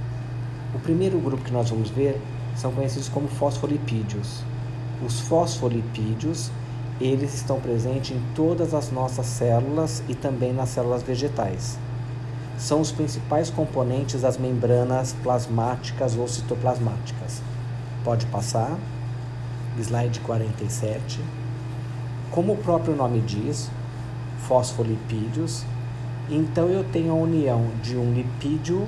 O 0.75 0.79
primeiro 0.79 1.19
grupo 1.19 1.43
que 1.43 1.53
nós 1.53 1.69
vamos 1.69 1.91
ver 1.91 2.21
são 2.63 2.71
conhecidos 2.71 3.09
como 3.09 3.27
fosfolipídios. 3.27 4.45
Os 5.05 5.19
fosfolipídios, 5.23 6.49
eles 7.01 7.35
estão 7.35 7.61
presentes 7.61 8.17
em 8.17 8.23
todas 8.37 8.73
as 8.73 8.93
nossas 8.93 9.27
células 9.27 10.01
e 10.09 10.15
também 10.15 10.53
nas 10.53 10.69
células 10.69 11.03
vegetais. 11.03 11.77
São 12.57 12.81
os 12.81 12.93
principais 12.93 13.51
componentes 13.51 14.21
das 14.21 14.39
membranas 14.39 15.13
plasmáticas 15.25 16.17
ou 16.17 16.29
citoplasmáticas. 16.29 17.43
Pode 18.05 18.27
passar. 18.27 18.79
Slide 19.77 20.21
47. 20.21 21.21
Como 22.31 22.53
o 22.53 22.59
próprio 22.59 22.95
nome 22.95 23.21
diz, 23.23 23.69
fosfolipídios, 24.47 25.65
então 26.31 26.69
eu 26.69 26.85
tenho 26.85 27.11
a 27.11 27.17
união 27.17 27.67
de 27.83 27.97
um 27.97 28.13
lipídio, 28.13 28.87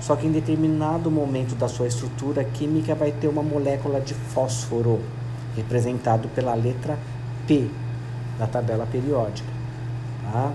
só 0.00 0.16
que 0.16 0.26
em 0.26 0.32
determinado 0.32 1.10
momento 1.10 1.54
da 1.54 1.68
sua 1.68 1.86
estrutura 1.86 2.42
química 2.42 2.94
vai 2.94 3.12
ter 3.12 3.28
uma 3.28 3.42
molécula 3.42 4.00
de 4.00 4.14
fósforo, 4.14 5.00
representado 5.54 6.28
pela 6.28 6.54
letra 6.54 6.98
P 7.46 7.68
da 8.38 8.46
tabela 8.46 8.86
periódica. 8.90 9.48
Tá? 10.22 10.52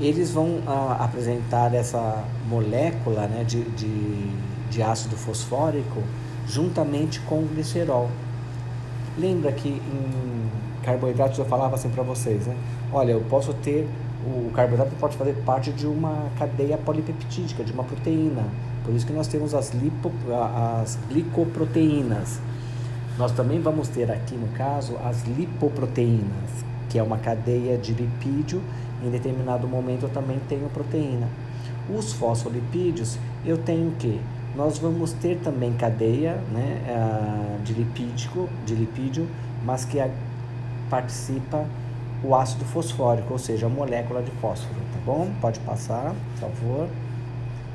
Eles 0.00 0.30
vão 0.30 0.60
ah, 0.66 0.96
apresentar 1.00 1.74
essa 1.74 2.24
molécula 2.48 3.26
né, 3.26 3.44
de, 3.44 3.62
de, 3.62 4.30
de 4.70 4.82
ácido 4.82 5.16
fosfórico 5.16 6.02
juntamente 6.46 7.20
com 7.20 7.40
o 7.40 7.46
glicerol. 7.46 8.10
Lembra 9.18 9.52
que 9.52 9.68
em 9.68 10.50
carboidratos 10.82 11.38
eu 11.38 11.44
falava 11.44 11.74
assim 11.74 11.88
para 11.88 12.02
vocês, 12.02 12.46
né? 12.46 12.54
Olha, 12.92 13.12
eu 13.12 13.20
posso 13.22 13.52
ter 13.54 13.88
o 14.26 14.50
carboidrato 14.52 14.90
pode 14.96 15.16
fazer 15.16 15.34
parte 15.44 15.70
de 15.70 15.86
uma 15.86 16.30
cadeia 16.36 16.76
polipeptídica, 16.76 17.62
de 17.62 17.72
uma 17.72 17.84
proteína. 17.84 18.42
Por 18.84 18.92
isso 18.92 19.06
que 19.06 19.12
nós 19.12 19.28
temos 19.28 19.54
as, 19.54 19.72
lipo, 19.72 20.10
as 20.82 20.98
glicoproteínas. 21.08 22.40
Nós 23.16 23.30
também 23.32 23.60
vamos 23.60 23.88
ter 23.88 24.10
aqui, 24.10 24.34
no 24.34 24.48
caso, 24.48 24.96
as 25.04 25.22
lipoproteínas, 25.24 26.64
que 26.90 26.98
é 26.98 27.02
uma 27.02 27.18
cadeia 27.18 27.78
de 27.78 27.92
lipídio. 27.92 28.60
Em 29.02 29.10
determinado 29.10 29.68
momento 29.68 30.04
eu 30.04 30.08
também 30.08 30.40
tenho 30.48 30.68
proteína. 30.70 31.28
Os 31.88 32.12
fosfolipídios, 32.12 33.18
eu 33.44 33.56
tenho 33.56 33.92
que 33.92 34.20
nós 34.56 34.78
vamos 34.78 35.12
ter 35.12 35.38
também 35.44 35.72
cadeia 35.74 36.40
né, 36.50 37.60
de, 37.62 37.74
lipídico, 37.74 38.48
de 38.64 38.74
lipídio, 38.74 39.28
mas 39.64 39.84
que 39.84 39.98
participa 40.88 41.64
o 42.22 42.34
ácido 42.34 42.64
fosfórico, 42.64 43.32
ou 43.32 43.38
seja, 43.38 43.66
a 43.66 43.68
molécula 43.68 44.22
de 44.22 44.30
fósforo, 44.32 44.80
tá 44.92 44.98
bom? 45.04 45.28
Pode 45.40 45.60
passar, 45.60 46.14
por 46.32 46.48
favor. 46.48 46.88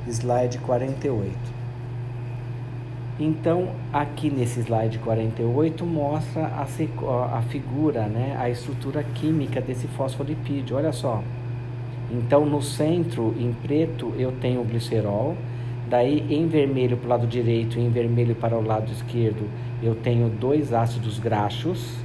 Slide 0.08 0.58
48. 0.60 1.62
Então, 3.20 3.70
aqui 3.94 4.32
nesse 4.32 4.62
slide 4.62 4.98
48 4.98 5.86
mostra 5.86 6.48
a, 6.48 6.64
a 6.64 7.42
figura, 7.44 8.08
né, 8.08 8.36
a 8.40 8.50
estrutura 8.50 9.04
química 9.04 9.62
desse 9.62 9.88
fosfolipídio. 9.88 10.76
Olha 10.76 10.92
só. 10.92 11.22
Então, 12.10 12.46
no 12.46 12.62
centro, 12.62 13.36
em 13.40 13.54
preto, 13.54 14.14
eu 14.18 14.32
tenho 14.32 14.62
o 14.62 14.64
glicerol. 14.64 15.38
Daí, 15.88 16.26
em 16.30 16.48
vermelho 16.48 16.98
para 16.98 17.06
o 17.06 17.10
lado 17.10 17.28
direito 17.28 17.78
e 17.78 17.82
em 17.82 17.90
vermelho 17.90 18.34
para 18.34 18.58
o 18.58 18.66
lado 18.66 18.92
esquerdo, 18.92 19.48
eu 19.84 19.94
tenho 19.94 20.28
dois 20.28 20.74
ácidos 20.74 21.20
graxos 21.20 21.96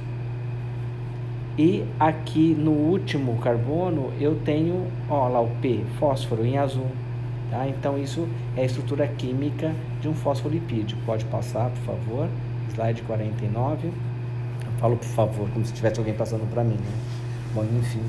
e 1.57 1.83
aqui 1.99 2.53
no 2.53 2.71
último 2.71 3.37
carbono 3.37 4.13
eu 4.19 4.39
tenho, 4.45 4.85
ó 5.09 5.27
lá 5.27 5.41
o 5.41 5.49
P, 5.59 5.83
fósforo 5.99 6.45
em 6.45 6.57
azul. 6.57 6.87
Tá? 7.49 7.67
Então 7.67 7.97
isso 7.97 8.27
é 8.55 8.61
a 8.61 8.65
estrutura 8.65 9.07
química 9.07 9.73
de 9.99 10.07
um 10.07 10.13
fosfolipídio. 10.13 10.97
Pode 11.05 11.25
passar, 11.25 11.71
por 11.71 11.95
favor. 11.95 12.29
Slide 12.73 13.01
49. 13.01 13.87
Eu 13.87 13.93
falo 14.79 14.97
por 14.97 15.07
favor, 15.07 15.49
como 15.49 15.65
se 15.65 15.73
tivesse 15.73 15.97
alguém 15.97 16.13
passando 16.13 16.47
para 16.51 16.63
mim. 16.63 16.75
Né? 16.75 16.91
Bom, 17.55 17.63
enfim. 17.63 18.03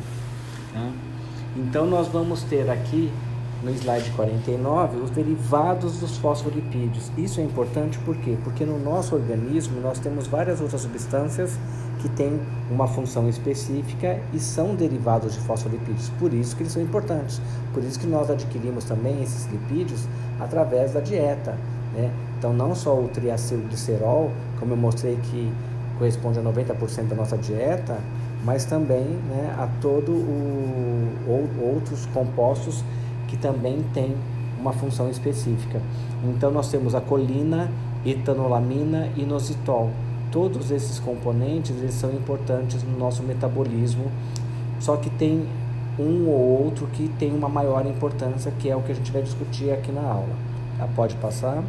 Tá? 0.75 0.91
Então 1.57 1.87
nós 1.87 2.09
vamos 2.09 2.43
ter 2.43 2.69
aqui 2.69 3.11
no 3.63 3.71
slide 3.71 4.11
49 4.11 4.99
os 4.99 5.11
derivados 5.11 6.01
dos 6.01 6.19
fosfolipídios. 6.19 7.11
Isso 7.17 7.41
é 7.41 7.45
importante 7.45 7.99
por 8.01 8.17
quê? 8.17 8.37
Porque 8.45 8.67
no 8.67 8.79
nosso 8.79 9.15
organismo 9.15 9.81
nós 9.81 9.99
temos 9.99 10.27
várias 10.27 10.61
outras 10.61 10.83
substâncias 10.83 11.59
que 11.99 12.09
têm 12.09 12.41
uma 12.71 12.87
função 12.87 13.29
específica 13.29 14.21
e 14.33 14.39
são 14.39 14.75
derivados 14.75 15.35
de 15.35 15.41
fosfolipídios. 15.41 16.09
Por 16.19 16.33
isso 16.33 16.57
que 16.57 16.63
eles 16.63 16.73
são 16.73 16.83
importantes. 16.83 17.41
Por 17.73 17.83
isso 17.83 17.99
que 17.99 18.07
nós 18.07 18.31
adquirimos 18.31 18.85
também 18.85 19.23
esses 19.23 19.47
lipídios 19.47 20.07
através 20.41 20.93
da 20.93 21.01
dieta. 21.01 21.57
Né? 21.95 22.11
Então, 22.39 22.53
não 22.53 22.75
só 22.75 22.95
o 22.95 23.09
triacilglicerol, 23.09 24.31
como 24.59 24.73
eu 24.73 24.77
mostrei 24.77 25.17
que 25.17 25.53
corresponde 25.99 26.39
a 26.39 26.43
90% 26.43 27.09
da 27.09 27.17
nossa 27.17 27.37
dieta, 27.37 27.99
mas 28.45 28.65
também 28.65 29.05
né, 29.05 29.55
a 29.59 29.67
todo 29.81 30.13
o, 30.13 31.09
ou, 31.27 31.75
outros 31.75 32.07
compostos 32.07 32.85
que 33.27 33.37
também 33.37 33.85
têm 33.93 34.15
uma 34.61 34.73
função 34.73 35.11
específica. 35.11 35.81
Então, 36.25 36.51
nós 36.51 36.71
temos 36.71 36.95
a 36.95 37.01
colina, 37.01 37.71
etanolamina 38.05 39.09
e 39.17 39.23
inositol 39.23 39.91
todos 40.31 40.71
esses 40.71 40.99
componentes 40.99 41.77
eles 41.77 41.95
são 41.95 42.11
importantes 42.11 42.83
no 42.83 42.99
nosso 42.99 43.23
metabolismo, 43.23 44.11
só 44.81 44.97
que 44.97 45.11
tem 45.11 45.47
um 45.99 46.29
ou 46.29 46.65
outro 46.65 46.87
que 46.89 47.09
tem 47.19 47.33
uma 47.35 47.49
maior 47.49 47.85
importância, 47.87 48.53
que 48.59 48.71
é 48.71 48.77
o 48.77 48.83
que 48.83 48.93
a 48.93 48.95
gente 48.95 49.11
vai 49.11 49.23
discutir 49.23 49.73
aqui 49.73 49.91
na 49.91 50.03
aula. 50.03 50.35
Tá? 50.79 50.89
Pode 50.95 51.17
passar. 51.17 51.63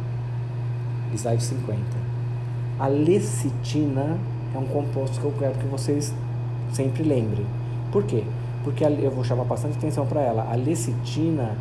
Slide 1.12 1.42
50. 1.42 1.80
A 2.78 2.86
lecitina 2.86 4.16
é 4.54 4.58
um 4.58 4.66
composto 4.66 5.20
que 5.20 5.24
eu 5.24 5.34
quero 5.38 5.54
que 5.54 5.66
vocês 5.66 6.14
sempre 6.72 7.02
lembrem. 7.02 7.44
Por 7.90 8.04
quê? 8.04 8.22
Porque 8.62 8.84
eu 8.84 9.10
vou 9.10 9.24
chamar 9.24 9.44
bastante 9.44 9.76
atenção 9.76 10.06
para 10.06 10.20
ela. 10.20 10.48
A 10.50 10.54
lecitina, 10.54 11.56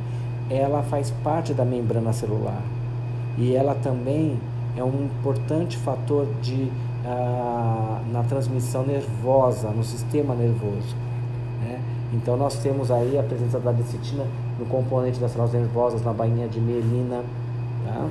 ela 0.50 0.84
faz 0.84 1.12
parte 1.24 1.54
da 1.54 1.66
membrana 1.66 2.14
celular. 2.14 2.62
E 3.38 3.56
ela 3.56 3.74
também 3.74 4.38
é 4.78 4.84
um 4.84 5.06
importante 5.06 5.78
fator 5.78 6.28
de 6.42 6.72
na 8.12 8.24
transmissão 8.24 8.86
nervosa, 8.86 9.70
no 9.70 9.84
sistema 9.84 10.36
nervoso. 10.36 10.96
Né? 11.62 11.80
Então 12.14 12.36
nós 12.36 12.58
temos 12.60 12.92
aí 12.92 13.18
a 13.18 13.24
presença 13.24 13.60
da 13.60 13.72
lecitina 13.72 14.26
no 14.58 14.66
componente 14.66 15.20
das 15.20 15.32
células 15.32 15.54
nervosas, 15.54 16.04
na 16.04 16.14
bainha 16.14 16.48
de 16.48 16.60
mielina. 16.60 17.24
Tá? 17.86 18.10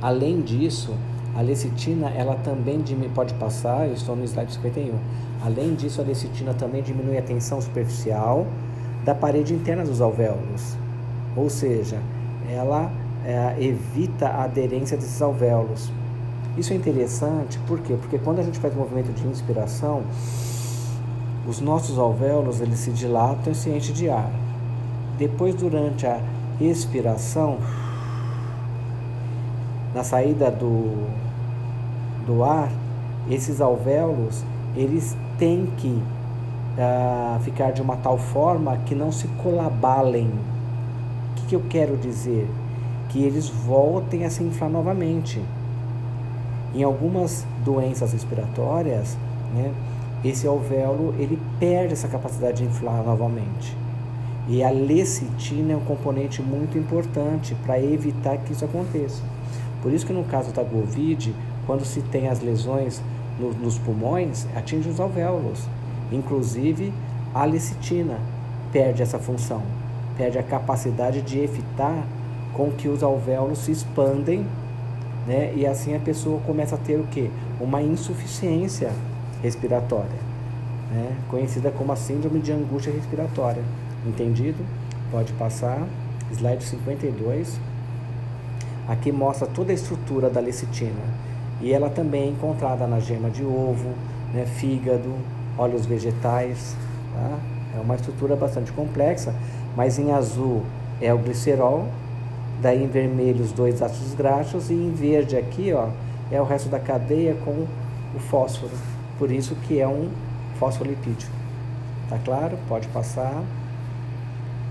Além 0.00 0.40
disso, 0.40 0.94
a 1.36 1.42
lecitina 1.42 2.08
ela 2.10 2.34
também 2.36 2.82
pode 3.14 3.34
passar, 3.34 3.86
eu 3.86 3.94
estou 3.94 4.16
no 4.16 4.24
slide 4.24 4.52
51. 4.52 4.94
Além 5.44 5.74
disso, 5.74 6.00
a 6.00 6.04
lecitina 6.04 6.54
também 6.54 6.82
diminui 6.82 7.16
a 7.18 7.22
tensão 7.22 7.60
superficial 7.60 8.46
da 9.04 9.14
parede 9.14 9.54
interna 9.54 9.84
dos 9.84 10.00
alvéolos. 10.00 10.76
Ou 11.36 11.48
seja, 11.48 11.98
ela 12.50 12.90
é, 13.24 13.56
evita 13.58 14.28
a 14.28 14.44
aderência 14.44 14.96
desses 14.96 15.20
alvéolos. 15.22 15.90
Isso 16.56 16.72
é 16.72 16.76
interessante, 16.76 17.58
por 17.66 17.80
quê? 17.80 17.96
Porque 18.00 18.18
quando 18.18 18.40
a 18.40 18.42
gente 18.42 18.58
faz 18.58 18.74
movimento 18.74 19.12
de 19.12 19.26
inspiração, 19.26 20.02
os 21.46 21.60
nossos 21.60 21.98
alvéolos 21.98 22.60
eles 22.60 22.78
se 22.78 22.90
dilatam 22.90 23.52
e 23.52 23.54
se 23.54 23.70
enchem 23.70 23.94
de 23.94 24.10
ar. 24.10 24.30
Depois, 25.18 25.54
durante 25.54 26.06
a 26.06 26.20
expiração, 26.60 27.58
na 29.94 30.04
saída 30.04 30.50
do, 30.50 31.08
do 32.26 32.44
ar, 32.44 32.70
esses 33.28 33.60
alvéolos 33.60 34.44
eles 34.76 35.16
têm 35.38 35.66
que 35.76 35.88
uh, 35.88 37.40
ficar 37.40 37.72
de 37.72 37.82
uma 37.82 37.96
tal 37.96 38.18
forma 38.18 38.76
que 38.86 38.94
não 38.94 39.10
se 39.10 39.26
colabalem. 39.42 40.26
O 40.26 41.34
que, 41.36 41.46
que 41.46 41.56
eu 41.56 41.62
quero 41.68 41.96
dizer? 41.96 42.48
Que 43.08 43.22
eles 43.22 43.48
voltem 43.48 44.24
a 44.24 44.30
se 44.30 44.42
inflar 44.42 44.70
novamente. 44.70 45.42
Em 46.74 46.82
algumas 46.82 47.44
doenças 47.64 48.12
respiratórias, 48.12 49.16
né, 49.54 49.72
esse 50.24 50.46
alvéolo 50.46 51.14
ele 51.18 51.38
perde 51.58 51.94
essa 51.94 52.08
capacidade 52.08 52.58
de 52.58 52.64
inflar 52.64 53.02
novamente. 53.02 53.76
E 54.48 54.62
a 54.62 54.70
lecitina 54.70 55.72
é 55.72 55.76
um 55.76 55.84
componente 55.84 56.42
muito 56.42 56.76
importante 56.76 57.54
para 57.64 57.80
evitar 57.80 58.36
que 58.38 58.52
isso 58.52 58.64
aconteça. 58.64 59.22
Por 59.82 59.92
isso 59.92 60.06
que 60.06 60.12
no 60.12 60.24
caso 60.24 60.52
da 60.52 60.64
Covid, 60.64 61.34
quando 61.66 61.84
se 61.84 62.02
tem 62.02 62.28
as 62.28 62.40
lesões 62.40 63.00
no, 63.38 63.52
nos 63.52 63.78
pulmões, 63.78 64.46
atinge 64.54 64.88
os 64.88 65.00
alvéolos. 65.00 65.60
Inclusive, 66.12 66.92
a 67.34 67.44
lecitina 67.44 68.18
perde 68.72 69.02
essa 69.02 69.18
função, 69.18 69.62
perde 70.16 70.38
a 70.38 70.42
capacidade 70.42 71.22
de 71.22 71.38
evitar 71.38 72.04
com 72.52 72.70
que 72.72 72.88
os 72.88 73.02
alvéolos 73.02 73.60
se 73.60 73.72
expandem, 73.72 74.46
né? 75.26 75.52
E 75.54 75.66
assim 75.66 75.94
a 75.94 75.98
pessoa 75.98 76.40
começa 76.40 76.74
a 76.74 76.78
ter 76.78 76.96
o 76.96 77.04
que? 77.04 77.30
Uma 77.60 77.82
insuficiência 77.82 78.90
respiratória, 79.42 80.18
né? 80.90 81.16
conhecida 81.28 81.70
como 81.70 81.92
a 81.92 81.96
síndrome 81.96 82.40
de 82.40 82.52
angústia 82.52 82.92
respiratória. 82.92 83.62
Entendido? 84.06 84.64
Pode 85.10 85.32
passar. 85.34 85.86
Slide 86.32 86.62
52. 86.64 87.58
Aqui 88.88 89.12
mostra 89.12 89.46
toda 89.46 89.72
a 89.72 89.74
estrutura 89.74 90.30
da 90.30 90.40
lecitina. 90.40 91.02
E 91.60 91.72
ela 91.72 91.90
também 91.90 92.22
é 92.22 92.26
encontrada 92.28 92.86
na 92.86 93.00
gema 93.00 93.28
de 93.28 93.44
ovo, 93.44 93.90
né, 94.32 94.46
fígado, 94.46 95.14
óleos 95.58 95.84
vegetais. 95.84 96.74
Tá? 97.14 97.38
É 97.76 97.80
uma 97.80 97.94
estrutura 97.94 98.34
bastante 98.34 98.72
complexa, 98.72 99.34
mas 99.76 99.98
em 99.98 100.12
azul 100.12 100.62
é 101.00 101.12
o 101.12 101.18
glicerol, 101.18 101.88
daí 102.62 102.82
em 102.82 102.88
vermelho 102.88 103.44
os 103.44 103.52
dois 103.52 103.80
ácidos 103.82 104.14
graxos 104.14 104.70
e 104.70 104.74
em 104.74 104.92
verde 104.92 105.36
aqui 105.36 105.72
ó, 105.72 105.88
é 106.30 106.40
o 106.40 106.44
resto 106.44 106.68
da 106.68 106.78
cadeia 106.78 107.34
com 107.44 107.66
o 108.14 108.18
fósforo. 108.18 108.72
Por 109.18 109.30
isso 109.30 109.54
que 109.66 109.80
é 109.80 109.88
um 109.88 110.08
fosfolipídio. 110.58 111.28
Tá 112.08 112.18
claro? 112.24 112.58
Pode 112.68 112.88
passar 112.88 113.42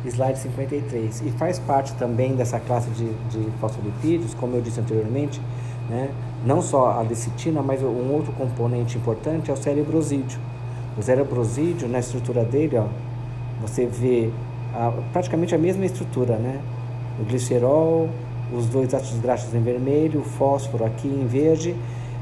slide 0.05 0.39
53. 0.39 1.21
E 1.25 1.31
faz 1.31 1.59
parte 1.59 1.93
também 1.93 2.35
dessa 2.35 2.59
classe 2.59 2.89
de, 2.91 3.09
de 3.29 3.51
fosfolipídios, 3.59 4.33
como 4.33 4.55
eu 4.55 4.61
disse 4.61 4.79
anteriormente, 4.79 5.41
né? 5.89 6.09
não 6.45 6.61
só 6.61 6.91
a 6.91 7.01
lecitina, 7.01 7.61
mas 7.61 7.81
um 7.83 8.13
outro 8.13 8.31
componente 8.33 8.97
importante 8.97 9.51
é 9.51 9.53
o 9.53 9.57
cerebrosídeo. 9.57 10.39
O 10.97 11.01
cerebrosídeo, 11.01 11.87
na 11.87 11.99
estrutura 11.99 12.43
dele, 12.43 12.77
ó, 12.77 12.85
você 13.61 13.85
vê 13.85 14.29
a, 14.73 14.91
praticamente 15.11 15.53
a 15.53 15.57
mesma 15.57 15.85
estrutura, 15.85 16.37
né? 16.37 16.59
O 17.19 17.23
glicerol, 17.23 18.09
os 18.53 18.65
dois 18.67 18.93
ácidos 18.93 19.19
graxos 19.19 19.53
em 19.53 19.61
vermelho, 19.61 20.21
o 20.21 20.23
fósforo 20.23 20.85
aqui 20.85 21.07
em 21.07 21.25
verde, 21.27 21.75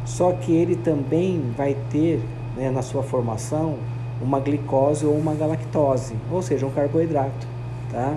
só 0.06 0.32
que 0.32 0.52
ele 0.52 0.76
também 0.76 1.42
vai 1.56 1.76
ter 1.90 2.20
né, 2.56 2.72
na 2.72 2.82
sua 2.82 3.04
formação 3.04 3.76
uma 4.22 4.40
glicose 4.40 5.06
ou 5.06 5.16
uma 5.16 5.36
galactose, 5.36 6.16
ou 6.32 6.42
seja, 6.42 6.66
um 6.66 6.72
carboidrato 6.72 7.58
tá? 7.92 8.16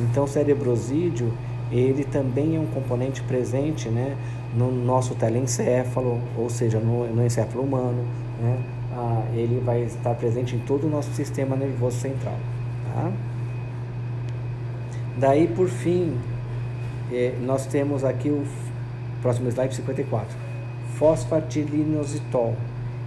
Então, 0.00 0.24
o 0.24 0.28
cerebrosídeo, 0.28 1.32
ele 1.70 2.04
também 2.04 2.56
é 2.56 2.60
um 2.60 2.66
componente 2.66 3.22
presente, 3.22 3.88
né, 3.88 4.16
no 4.56 4.70
nosso 4.72 5.14
telencéfalo, 5.14 6.20
ou 6.36 6.48
seja, 6.48 6.78
no, 6.78 7.06
no 7.14 7.24
encéfalo 7.24 7.64
humano, 7.64 8.04
né? 8.40 8.58
Ah, 8.92 9.22
ele 9.34 9.60
vai 9.64 9.82
estar 9.82 10.14
presente 10.14 10.56
em 10.56 10.58
todo 10.60 10.86
o 10.86 10.90
nosso 10.90 11.12
sistema 11.12 11.54
nervoso 11.54 11.98
central, 11.98 12.34
tá? 12.92 13.12
Daí, 15.20 15.46
por 15.48 15.68
fim, 15.68 16.16
eh, 17.12 17.34
nós 17.42 17.66
temos 17.66 18.04
aqui 18.04 18.30
o 18.30 18.42
próximo 19.20 19.50
slide 19.50 19.74
54, 19.74 20.34
fosfatilinositol. 20.94 22.56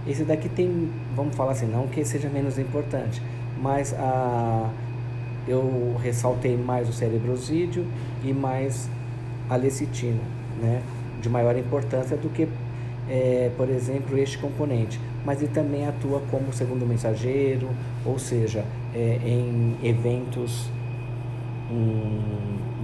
Esse 0.06 0.22
daqui 0.22 0.48
tem, 0.48 0.90
vamos 1.16 1.34
falar 1.34 1.50
assim, 1.50 1.66
não 1.66 1.88
que 1.88 2.04
seja 2.04 2.28
menos 2.28 2.56
importante, 2.56 3.20
mas 3.60 3.92
a 3.94 4.70
eu 5.48 5.96
ressaltei 6.00 6.56
mais 6.56 6.88
o 6.88 6.92
cerebrosídeo 6.92 7.84
e 8.22 8.32
mais 8.32 8.88
a 9.50 9.56
lecitina, 9.56 10.22
né? 10.62 10.82
de 11.20 11.28
maior 11.28 11.56
importância 11.56 12.16
do 12.16 12.28
que, 12.28 12.46
é, 13.10 13.50
por 13.56 13.68
exemplo, 13.68 14.16
este 14.16 14.38
componente. 14.38 15.00
Mas 15.24 15.42
ele 15.42 15.50
também 15.52 15.84
atua 15.84 16.22
como 16.30 16.52
segundo 16.52 16.86
mensageiro, 16.86 17.68
ou 18.06 18.20
seja, 18.20 18.64
é, 18.94 19.18
em 19.26 19.76
eventos 19.82 20.70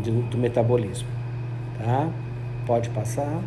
de, 0.03 0.11
do 0.11 0.39
metabolismo. 0.39 1.09
Tá? 1.79 2.09
Pode 2.67 2.91
passar. 2.91 3.41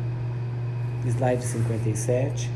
Slide 1.05 1.45
57. 1.45 2.51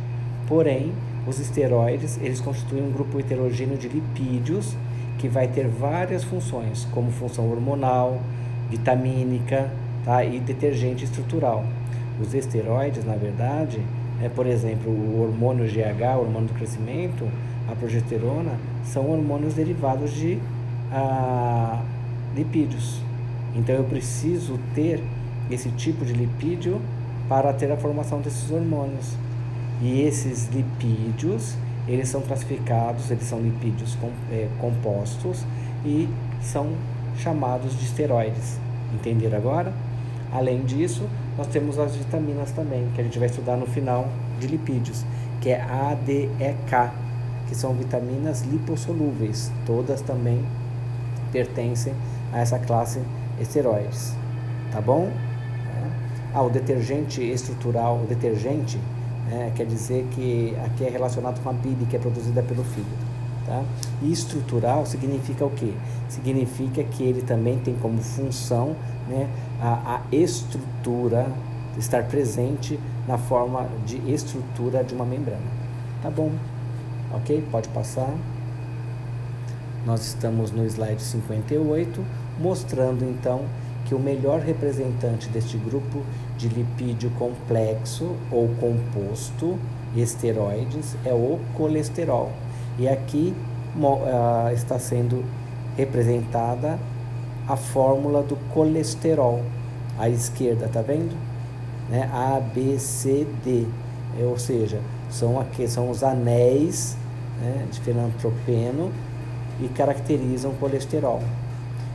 Porém, 0.48 0.92
os 1.26 1.38
esteroides, 1.38 2.18
eles 2.22 2.40
constituem 2.40 2.82
um 2.82 2.92
grupo 2.92 3.20
heterogêneo 3.20 3.76
de 3.76 3.88
lipídios 3.88 4.74
que 5.18 5.28
vai 5.28 5.48
ter 5.48 5.66
várias 5.66 6.24
funções, 6.24 6.86
como 6.92 7.10
função 7.10 7.50
hormonal, 7.50 8.20
vitamínica 8.70 9.70
tá? 10.04 10.24
e 10.24 10.38
detergente 10.40 11.04
estrutural. 11.04 11.64
Os 12.20 12.34
esteroides, 12.34 13.04
na 13.04 13.14
verdade, 13.14 13.80
é, 14.22 14.28
por 14.28 14.46
exemplo, 14.46 14.90
o 14.90 15.22
hormônio 15.22 15.66
GH, 15.66 16.16
o 16.16 16.20
hormônio 16.20 16.48
do 16.48 16.54
crescimento, 16.54 17.28
a 17.68 17.74
progesterona, 17.74 18.52
são 18.84 19.10
hormônios 19.10 19.54
derivados 19.54 20.12
de 20.12 20.38
ah, 20.92 21.82
lipídios. 22.34 23.00
Então 23.54 23.74
eu 23.74 23.84
preciso 23.84 24.58
ter 24.74 25.02
esse 25.50 25.70
tipo 25.70 26.04
de 26.04 26.12
lipídio 26.12 26.80
para 27.28 27.52
ter 27.52 27.70
a 27.70 27.76
formação 27.76 28.20
desses 28.20 28.50
hormônios. 28.50 29.14
E 29.82 30.00
esses 30.02 30.48
lipídios, 30.48 31.56
eles 31.86 32.08
são 32.08 32.20
classificados, 32.20 33.10
eles 33.10 33.24
são 33.24 33.40
lipídios 33.40 33.96
é, 34.30 34.48
compostos 34.58 35.44
e 35.84 36.08
são 36.40 36.72
chamados 37.18 37.78
de 37.78 37.84
esteroides. 37.84 38.58
Entenderam 38.94 39.38
agora? 39.38 39.72
Além 40.32 40.64
disso, 40.64 41.08
nós 41.38 41.46
temos 41.46 41.78
as 41.78 41.94
vitaminas 41.94 42.50
também, 42.50 42.88
que 42.94 43.00
a 43.00 43.04
gente 43.04 43.18
vai 43.18 43.28
estudar 43.28 43.56
no 43.56 43.66
final 43.66 44.08
de 44.40 44.46
lipídios, 44.48 45.04
que 45.40 45.50
é 45.50 45.60
ADEK, 45.60 46.90
que 47.48 47.54
são 47.54 47.72
vitaminas 47.74 48.42
lipossolúveis. 48.42 49.52
Todas 49.64 50.00
também 50.00 50.44
pertencem 51.30 51.94
a 52.32 52.40
essa 52.40 52.58
classe 52.58 53.00
esteroides. 53.40 54.14
tá 54.72 54.80
bom? 54.80 55.08
É. 55.08 55.90
Ah, 56.34 56.42
o 56.42 56.50
detergente 56.50 57.22
estrutural, 57.22 58.00
o 58.02 58.06
detergente 58.06 58.78
é, 59.30 59.50
quer 59.54 59.66
dizer 59.66 60.06
que 60.12 60.56
aqui 60.64 60.84
é 60.84 60.90
relacionado 60.90 61.42
com 61.42 61.50
a 61.50 61.52
bile 61.52 61.86
que 61.86 61.96
é 61.96 61.98
produzida 61.98 62.42
pelo 62.42 62.64
fígado. 62.64 63.16
Tá? 63.46 63.62
E 64.02 64.10
estrutural 64.10 64.84
significa 64.86 65.44
o 65.44 65.50
quê? 65.50 65.72
Significa 66.08 66.82
que 66.82 67.04
ele 67.04 67.22
também 67.22 67.58
tem 67.58 67.74
como 67.76 68.00
função 68.02 68.74
né, 69.08 69.28
a, 69.60 69.96
a 69.96 70.16
estrutura, 70.16 71.28
estar 71.78 72.04
presente 72.04 72.78
na 73.06 73.16
forma 73.16 73.68
de 73.86 73.98
estrutura 74.10 74.82
de 74.82 74.94
uma 74.94 75.04
membrana. 75.04 75.46
Tá 76.02 76.10
bom? 76.10 76.32
Ok? 77.12 77.44
Pode 77.50 77.68
passar. 77.68 78.12
Nós 79.84 80.04
estamos 80.04 80.50
no 80.50 80.64
slide 80.66 81.00
58, 81.00 82.04
mostrando 82.40 83.04
então 83.04 83.44
que 83.86 83.94
o 83.94 83.98
melhor 83.98 84.40
representante 84.40 85.28
deste 85.28 85.56
grupo 85.56 86.02
de 86.36 86.48
lipídio 86.48 87.10
complexo 87.10 88.14
ou 88.30 88.48
composto 88.60 89.56
esteroides 89.96 90.96
é 91.04 91.12
o 91.12 91.38
colesterol. 91.54 92.30
E 92.78 92.88
aqui 92.88 93.32
uh, 93.76 94.52
está 94.52 94.78
sendo 94.78 95.24
representada 95.76 96.78
a 97.48 97.56
fórmula 97.56 98.22
do 98.22 98.36
colesterol. 98.52 99.42
À 99.98 100.10
esquerda, 100.10 100.68
tá 100.68 100.82
vendo? 100.82 101.16
Né? 101.88 102.10
A, 102.12 102.40
B, 102.40 102.78
C, 102.78 103.26
D. 103.44 103.66
É, 104.20 104.24
ou 104.24 104.38
seja, 104.38 104.80
são, 105.08 105.40
aqui, 105.40 105.68
são 105.68 105.90
os 105.90 106.02
anéis 106.02 106.96
né, 107.40 107.66
de 107.70 107.80
fenantropeno 107.80 108.90
e 109.60 109.68
caracterizam 109.68 110.50
o 110.50 110.54
colesterol. 110.54 111.22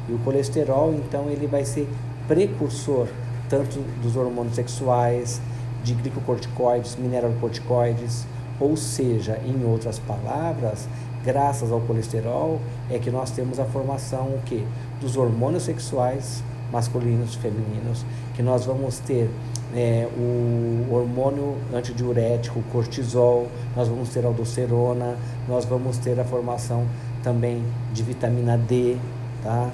E 0.10 0.14
o 0.14 0.20
colesterol, 0.20 0.94
então, 0.94 1.30
ele 1.30 1.48
vai 1.48 1.66
ser 1.66 1.88
precursor 2.28 3.08
tanto 3.50 3.80
dos 4.02 4.16
hormônios 4.16 4.56
sexuais, 4.56 5.42
de 5.84 5.94
glicocorticoides, 5.94 6.96
mineralocorticoides, 6.96 8.26
ou 8.60 8.78
seja, 8.78 9.40
em 9.46 9.66
outras 9.66 10.00
palavras, 10.00 10.88
graças 11.26 11.72
ao 11.72 11.82
colesterol 11.82 12.60
é 12.90 12.98
que 12.98 13.10
nós 13.12 13.32
temos 13.32 13.60
a 13.60 13.66
formação 13.66 14.28
o 14.28 14.40
quê? 14.46 14.64
dos 15.02 15.18
hormônios 15.18 15.64
sexuais 15.64 16.44
masculinos 16.72 17.34
e 17.34 17.38
femininos, 17.40 18.06
que 18.34 18.42
nós 18.42 18.66
vamos 18.66 19.00
ter 19.00 19.30
é, 19.76 20.08
o 20.18 20.94
hormônio 20.94 21.58
antidiurético, 21.74 22.62
cortisol, 22.72 23.48
nós 23.76 23.90
vamos 23.90 24.10
ter 24.10 24.26
aldosterona, 24.26 25.18
nós 25.50 25.66
vamos 25.66 25.98
ter 25.98 26.18
a 26.20 26.24
formação 26.24 26.86
também 27.24 27.62
de 27.94 28.04
vitamina 28.04 28.58
D, 28.58 28.96
tá? 29.44 29.70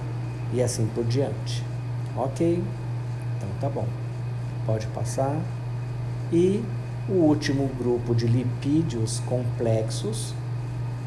E 0.54 0.62
assim 0.62 0.88
por 0.94 1.04
diante. 1.04 1.64
Ok? 2.16 2.64
Então 3.38 3.50
tá 3.60 3.70
bom. 3.70 3.86
Pode 4.66 4.88
passar. 4.88 5.40
E 6.32 6.64
o 7.08 7.14
último 7.14 7.70
grupo 7.78 8.14
de 8.14 8.28
lipídios 8.28 9.20
complexos 9.22 10.34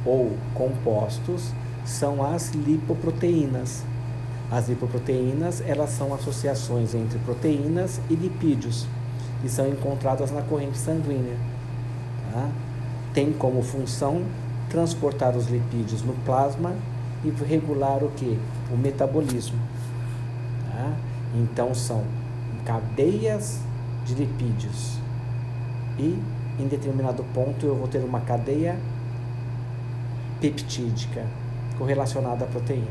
ou 0.05 0.37
compostos 0.55 1.53
são 1.85 2.25
as 2.25 2.51
lipoproteínas. 2.51 3.85
As 4.51 4.69
lipoproteínas, 4.69 5.63
elas 5.67 5.91
são 5.91 6.13
associações 6.15 6.95
entre 6.95 7.19
proteínas 7.21 8.01
e 8.09 8.15
lipídios 8.15 8.87
e 9.45 9.49
são 9.49 9.69
encontradas 9.69 10.31
na 10.31 10.43
corrente 10.43 10.79
sanguínea. 10.79 11.37
Tá? 12.33 12.49
Tem 13.15 13.33
como 13.33 13.63
função 13.63 14.25
transportar 14.69 15.37
os 15.37 15.49
lipídios 15.49 16.03
no 16.03 16.15
plasma 16.25 16.75
e 17.25 17.31
regular 17.31 18.03
o 18.03 18.11
que? 18.11 18.39
O 18.73 18.77
metabolismo. 18.77 19.59
Tá? 20.73 20.93
Então 21.35 21.75
são 21.75 22.05
cadeias 22.65 23.61
de 24.05 24.15
lipídios 24.15 24.99
e 25.99 26.19
em 26.59 26.67
determinado 26.67 27.25
ponto 27.35 27.67
eu 27.67 27.75
vou 27.75 27.89
ter 27.89 27.99
uma 27.99 28.21
cadeia 28.21 28.79
peptídica 30.41 31.27
correlacionada 31.79 32.45
à 32.45 32.49
proteína. 32.49 32.87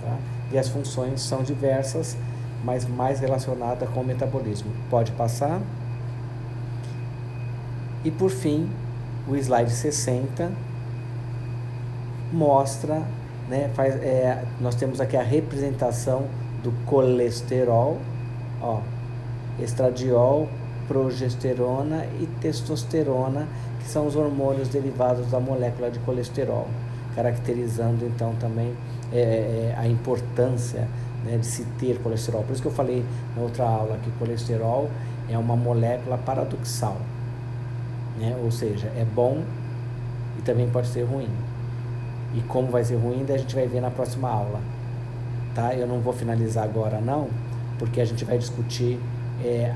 Tá? 0.00 0.16
E 0.52 0.58
as 0.58 0.68
funções 0.68 1.20
são 1.20 1.42
diversas, 1.42 2.16
mas 2.64 2.86
mais 2.86 3.20
relacionada 3.20 3.86
com 3.86 4.00
o 4.00 4.04
metabolismo. 4.04 4.70
Pode 4.88 5.12
passar. 5.12 5.60
E 8.04 8.10
por 8.10 8.30
fim, 8.30 8.70
o 9.26 9.36
slide 9.36 9.70
60 9.70 10.50
mostra, 12.32 13.02
né, 13.48 13.70
faz, 13.74 13.94
é, 13.96 14.44
nós 14.60 14.74
temos 14.74 15.00
aqui 15.00 15.16
a 15.16 15.22
representação 15.22 16.24
do 16.62 16.72
colesterol, 16.84 17.98
ó, 18.60 18.80
estradiol, 19.58 20.48
progesterona 20.86 22.06
e 22.20 22.26
testosterona, 22.40 23.46
que 23.80 23.88
são 23.88 24.06
os 24.06 24.16
hormônios 24.16 24.68
derivados 24.68 25.30
da 25.30 25.38
molécula 25.38 25.90
de 25.90 25.98
colesterol, 26.00 26.66
caracterizando 27.14 28.06
então 28.06 28.34
também 28.40 28.74
é, 29.12 29.18
é, 29.20 29.74
a 29.76 29.86
importância 29.86 30.88
né, 31.24 31.36
de 31.36 31.46
se 31.46 31.64
ter 31.78 31.98
colesterol. 32.02 32.42
Por 32.42 32.52
isso 32.52 32.62
que 32.62 32.68
eu 32.68 32.72
falei 32.72 33.04
na 33.36 33.42
outra 33.42 33.64
aula 33.64 33.98
que 34.02 34.10
colesterol 34.12 34.90
é 35.28 35.36
uma 35.36 35.56
molécula 35.56 36.18
paradoxal, 36.18 36.96
né? 38.18 38.36
ou 38.42 38.50
seja, 38.50 38.88
é 38.96 39.04
bom 39.04 39.42
e 40.38 40.42
também 40.42 40.68
pode 40.70 40.88
ser 40.88 41.02
ruim. 41.02 41.28
E 42.34 42.40
como 42.42 42.68
vai 42.68 42.84
ser 42.84 42.96
ruim, 42.96 43.24
a 43.28 43.38
gente 43.38 43.54
vai 43.54 43.66
ver 43.66 43.80
na 43.80 43.90
próxima 43.90 44.28
aula. 44.28 44.60
Tá? 45.54 45.74
Eu 45.74 45.86
não 45.86 46.00
vou 46.00 46.12
finalizar 46.12 46.64
agora 46.64 47.00
não, 47.00 47.28
porque 47.78 48.00
a 48.00 48.04
gente 48.04 48.24
vai 48.24 48.38
discutir 48.38 48.98
é, 49.42 49.74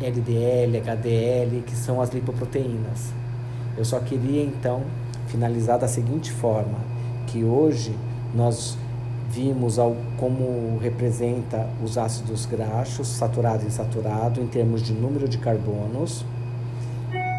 LDL, 0.00 0.78
HDL, 0.78 1.62
que 1.62 1.74
são 1.74 2.00
as 2.00 2.10
lipoproteínas. 2.10 3.12
Eu 3.76 3.84
só 3.84 3.98
queria 4.00 4.42
então 4.42 4.82
finalizar 5.26 5.78
da 5.78 5.88
seguinte 5.88 6.30
forma, 6.30 6.78
que 7.26 7.42
hoje 7.42 7.94
nós 8.34 8.76
vimos 9.30 9.78
ao, 9.78 9.96
como 10.18 10.78
representa 10.78 11.66
os 11.82 11.96
ácidos 11.96 12.44
graxos, 12.44 13.08
saturado 13.08 13.64
e 13.64 13.66
insaturado, 13.66 14.40
em 14.40 14.46
termos 14.46 14.82
de 14.82 14.92
número 14.92 15.26
de 15.26 15.38
carbonos 15.38 16.24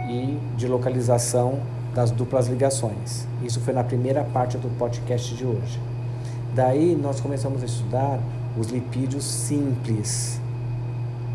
e 0.09 0.37
de 0.57 0.67
localização 0.67 1.59
das 1.93 2.11
duplas 2.11 2.47
ligações. 2.47 3.27
Isso 3.43 3.59
foi 3.59 3.73
na 3.73 3.83
primeira 3.83 4.23
parte 4.23 4.57
do 4.57 4.69
podcast 4.77 5.35
de 5.35 5.45
hoje. 5.45 5.79
Daí 6.55 6.95
nós 6.95 7.19
começamos 7.19 7.61
a 7.61 7.65
estudar 7.65 8.19
os 8.57 8.67
lipídios 8.67 9.25
simples, 9.25 10.39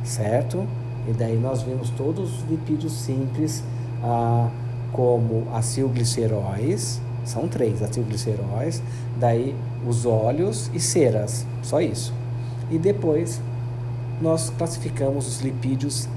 certo? 0.05 0.67
E 1.09 1.13
daí 1.13 1.37
nós 1.37 1.63
vimos 1.63 1.91
todos 1.91 2.39
os 2.39 2.51
lipídios 2.51 2.93
simples, 2.93 3.65
ah, 4.03 4.49
como 4.93 5.47
acilgliceróis, 5.55 7.01
são 7.25 7.47
três 7.47 7.83
acilgliceróis, 7.83 8.83
daí 9.19 9.55
os 9.87 10.07
óleos 10.07 10.71
e 10.73 10.81
ceras, 10.81 11.47
só 11.63 11.81
isso. 11.81 12.13
E 12.71 12.79
depois 12.79 13.41
nós 14.21 14.51
classificamos 14.51 15.27
os 15.27 15.41
lipídios 15.41 16.09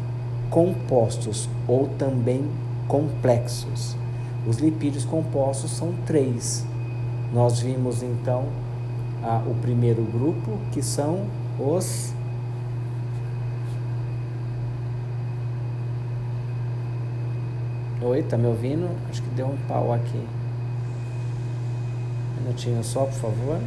compostos 0.49 1.49
ou 1.67 1.87
também 1.97 2.43
complexos. 2.87 3.95
Os 4.47 4.57
lipídios 4.57 5.05
compostos 5.05 5.71
são 5.71 5.93
três. 6.05 6.65
Nós 7.33 7.59
vimos 7.59 8.01
então 8.01 8.45
ah, 9.23 9.41
o 9.45 9.53
primeiro 9.55 10.03
grupo, 10.03 10.57
que 10.71 10.81
são 10.81 11.25
os 11.59 12.13
Oi, 18.03 18.23
tá 18.23 18.35
me 18.35 18.47
ouvindo? 18.47 18.89
Acho 19.11 19.21
que 19.21 19.29
deu 19.29 19.45
um 19.45 19.57
pau 19.67 19.93
aqui. 19.93 20.27
Um 22.39 22.41
minutinho 22.41 22.83
só, 22.83 23.05
por 23.05 23.13
favor. 23.13 23.59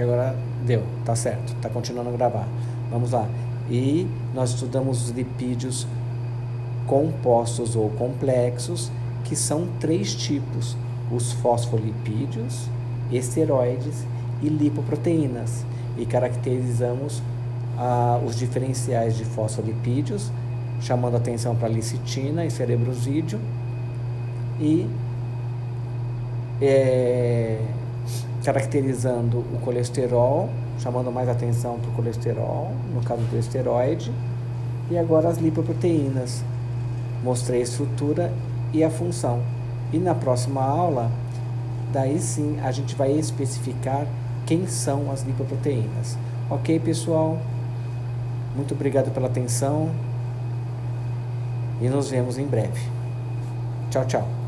Que 0.00 0.04
agora 0.04 0.34
deu, 0.64 0.82
tá 1.04 1.14
certo, 1.14 1.54
tá 1.60 1.68
continuando 1.68 2.08
a 2.08 2.12
gravar. 2.12 2.48
Vamos 2.90 3.10
lá. 3.10 3.28
E 3.70 4.08
nós 4.34 4.50
estudamos 4.50 5.04
os 5.04 5.10
lipídios 5.10 5.86
compostos 6.86 7.76
ou 7.76 7.90
complexos, 7.90 8.90
que 9.24 9.36
são 9.36 9.68
três 9.78 10.14
tipos: 10.14 10.74
os 11.12 11.32
fosfolipídios, 11.32 12.66
esteroides 13.12 14.06
e 14.40 14.48
lipoproteínas 14.48 15.66
e 15.98 16.06
caracterizamos 16.06 17.22
ah, 17.76 18.18
os 18.26 18.38
diferenciais 18.38 19.18
de 19.18 19.26
fosfolipídios, 19.26 20.32
chamando 20.80 21.18
atenção 21.18 21.54
para 21.54 21.68
licitina 21.68 22.46
e 22.46 22.50
cerebrosídeo 22.50 23.38
e 24.58 24.88
é, 26.58 27.58
caracterizando 28.44 29.38
o 29.38 29.60
colesterol, 29.62 30.48
chamando 30.78 31.12
mais 31.12 31.28
atenção 31.28 31.78
para 31.78 31.90
o 31.90 31.94
colesterol, 31.94 32.72
no 32.94 33.02
caso 33.02 33.22
do 33.22 33.38
esteroide, 33.38 34.12
e 34.90 34.98
agora 34.98 35.28
as 35.28 35.38
lipoproteínas, 35.38 36.42
mostrei 37.22 37.60
a 37.60 37.62
estrutura 37.64 38.32
e 38.72 38.82
a 38.82 38.90
função. 38.90 39.40
E 39.92 39.98
na 39.98 40.14
próxima 40.14 40.62
aula, 40.62 41.10
daí 41.92 42.18
sim 42.18 42.58
a 42.62 42.70
gente 42.70 42.94
vai 42.94 43.12
especificar 43.12 44.06
quem 44.46 44.66
são 44.66 45.10
as 45.10 45.22
lipoproteínas. 45.22 46.16
Ok, 46.48 46.80
pessoal? 46.80 47.38
Muito 48.56 48.74
obrigado 48.74 49.12
pela 49.12 49.28
atenção 49.28 49.90
e 51.80 51.88
nos 51.88 52.10
vemos 52.10 52.38
em 52.38 52.46
breve. 52.46 52.80
Tchau, 53.90 54.04
tchau. 54.06 54.39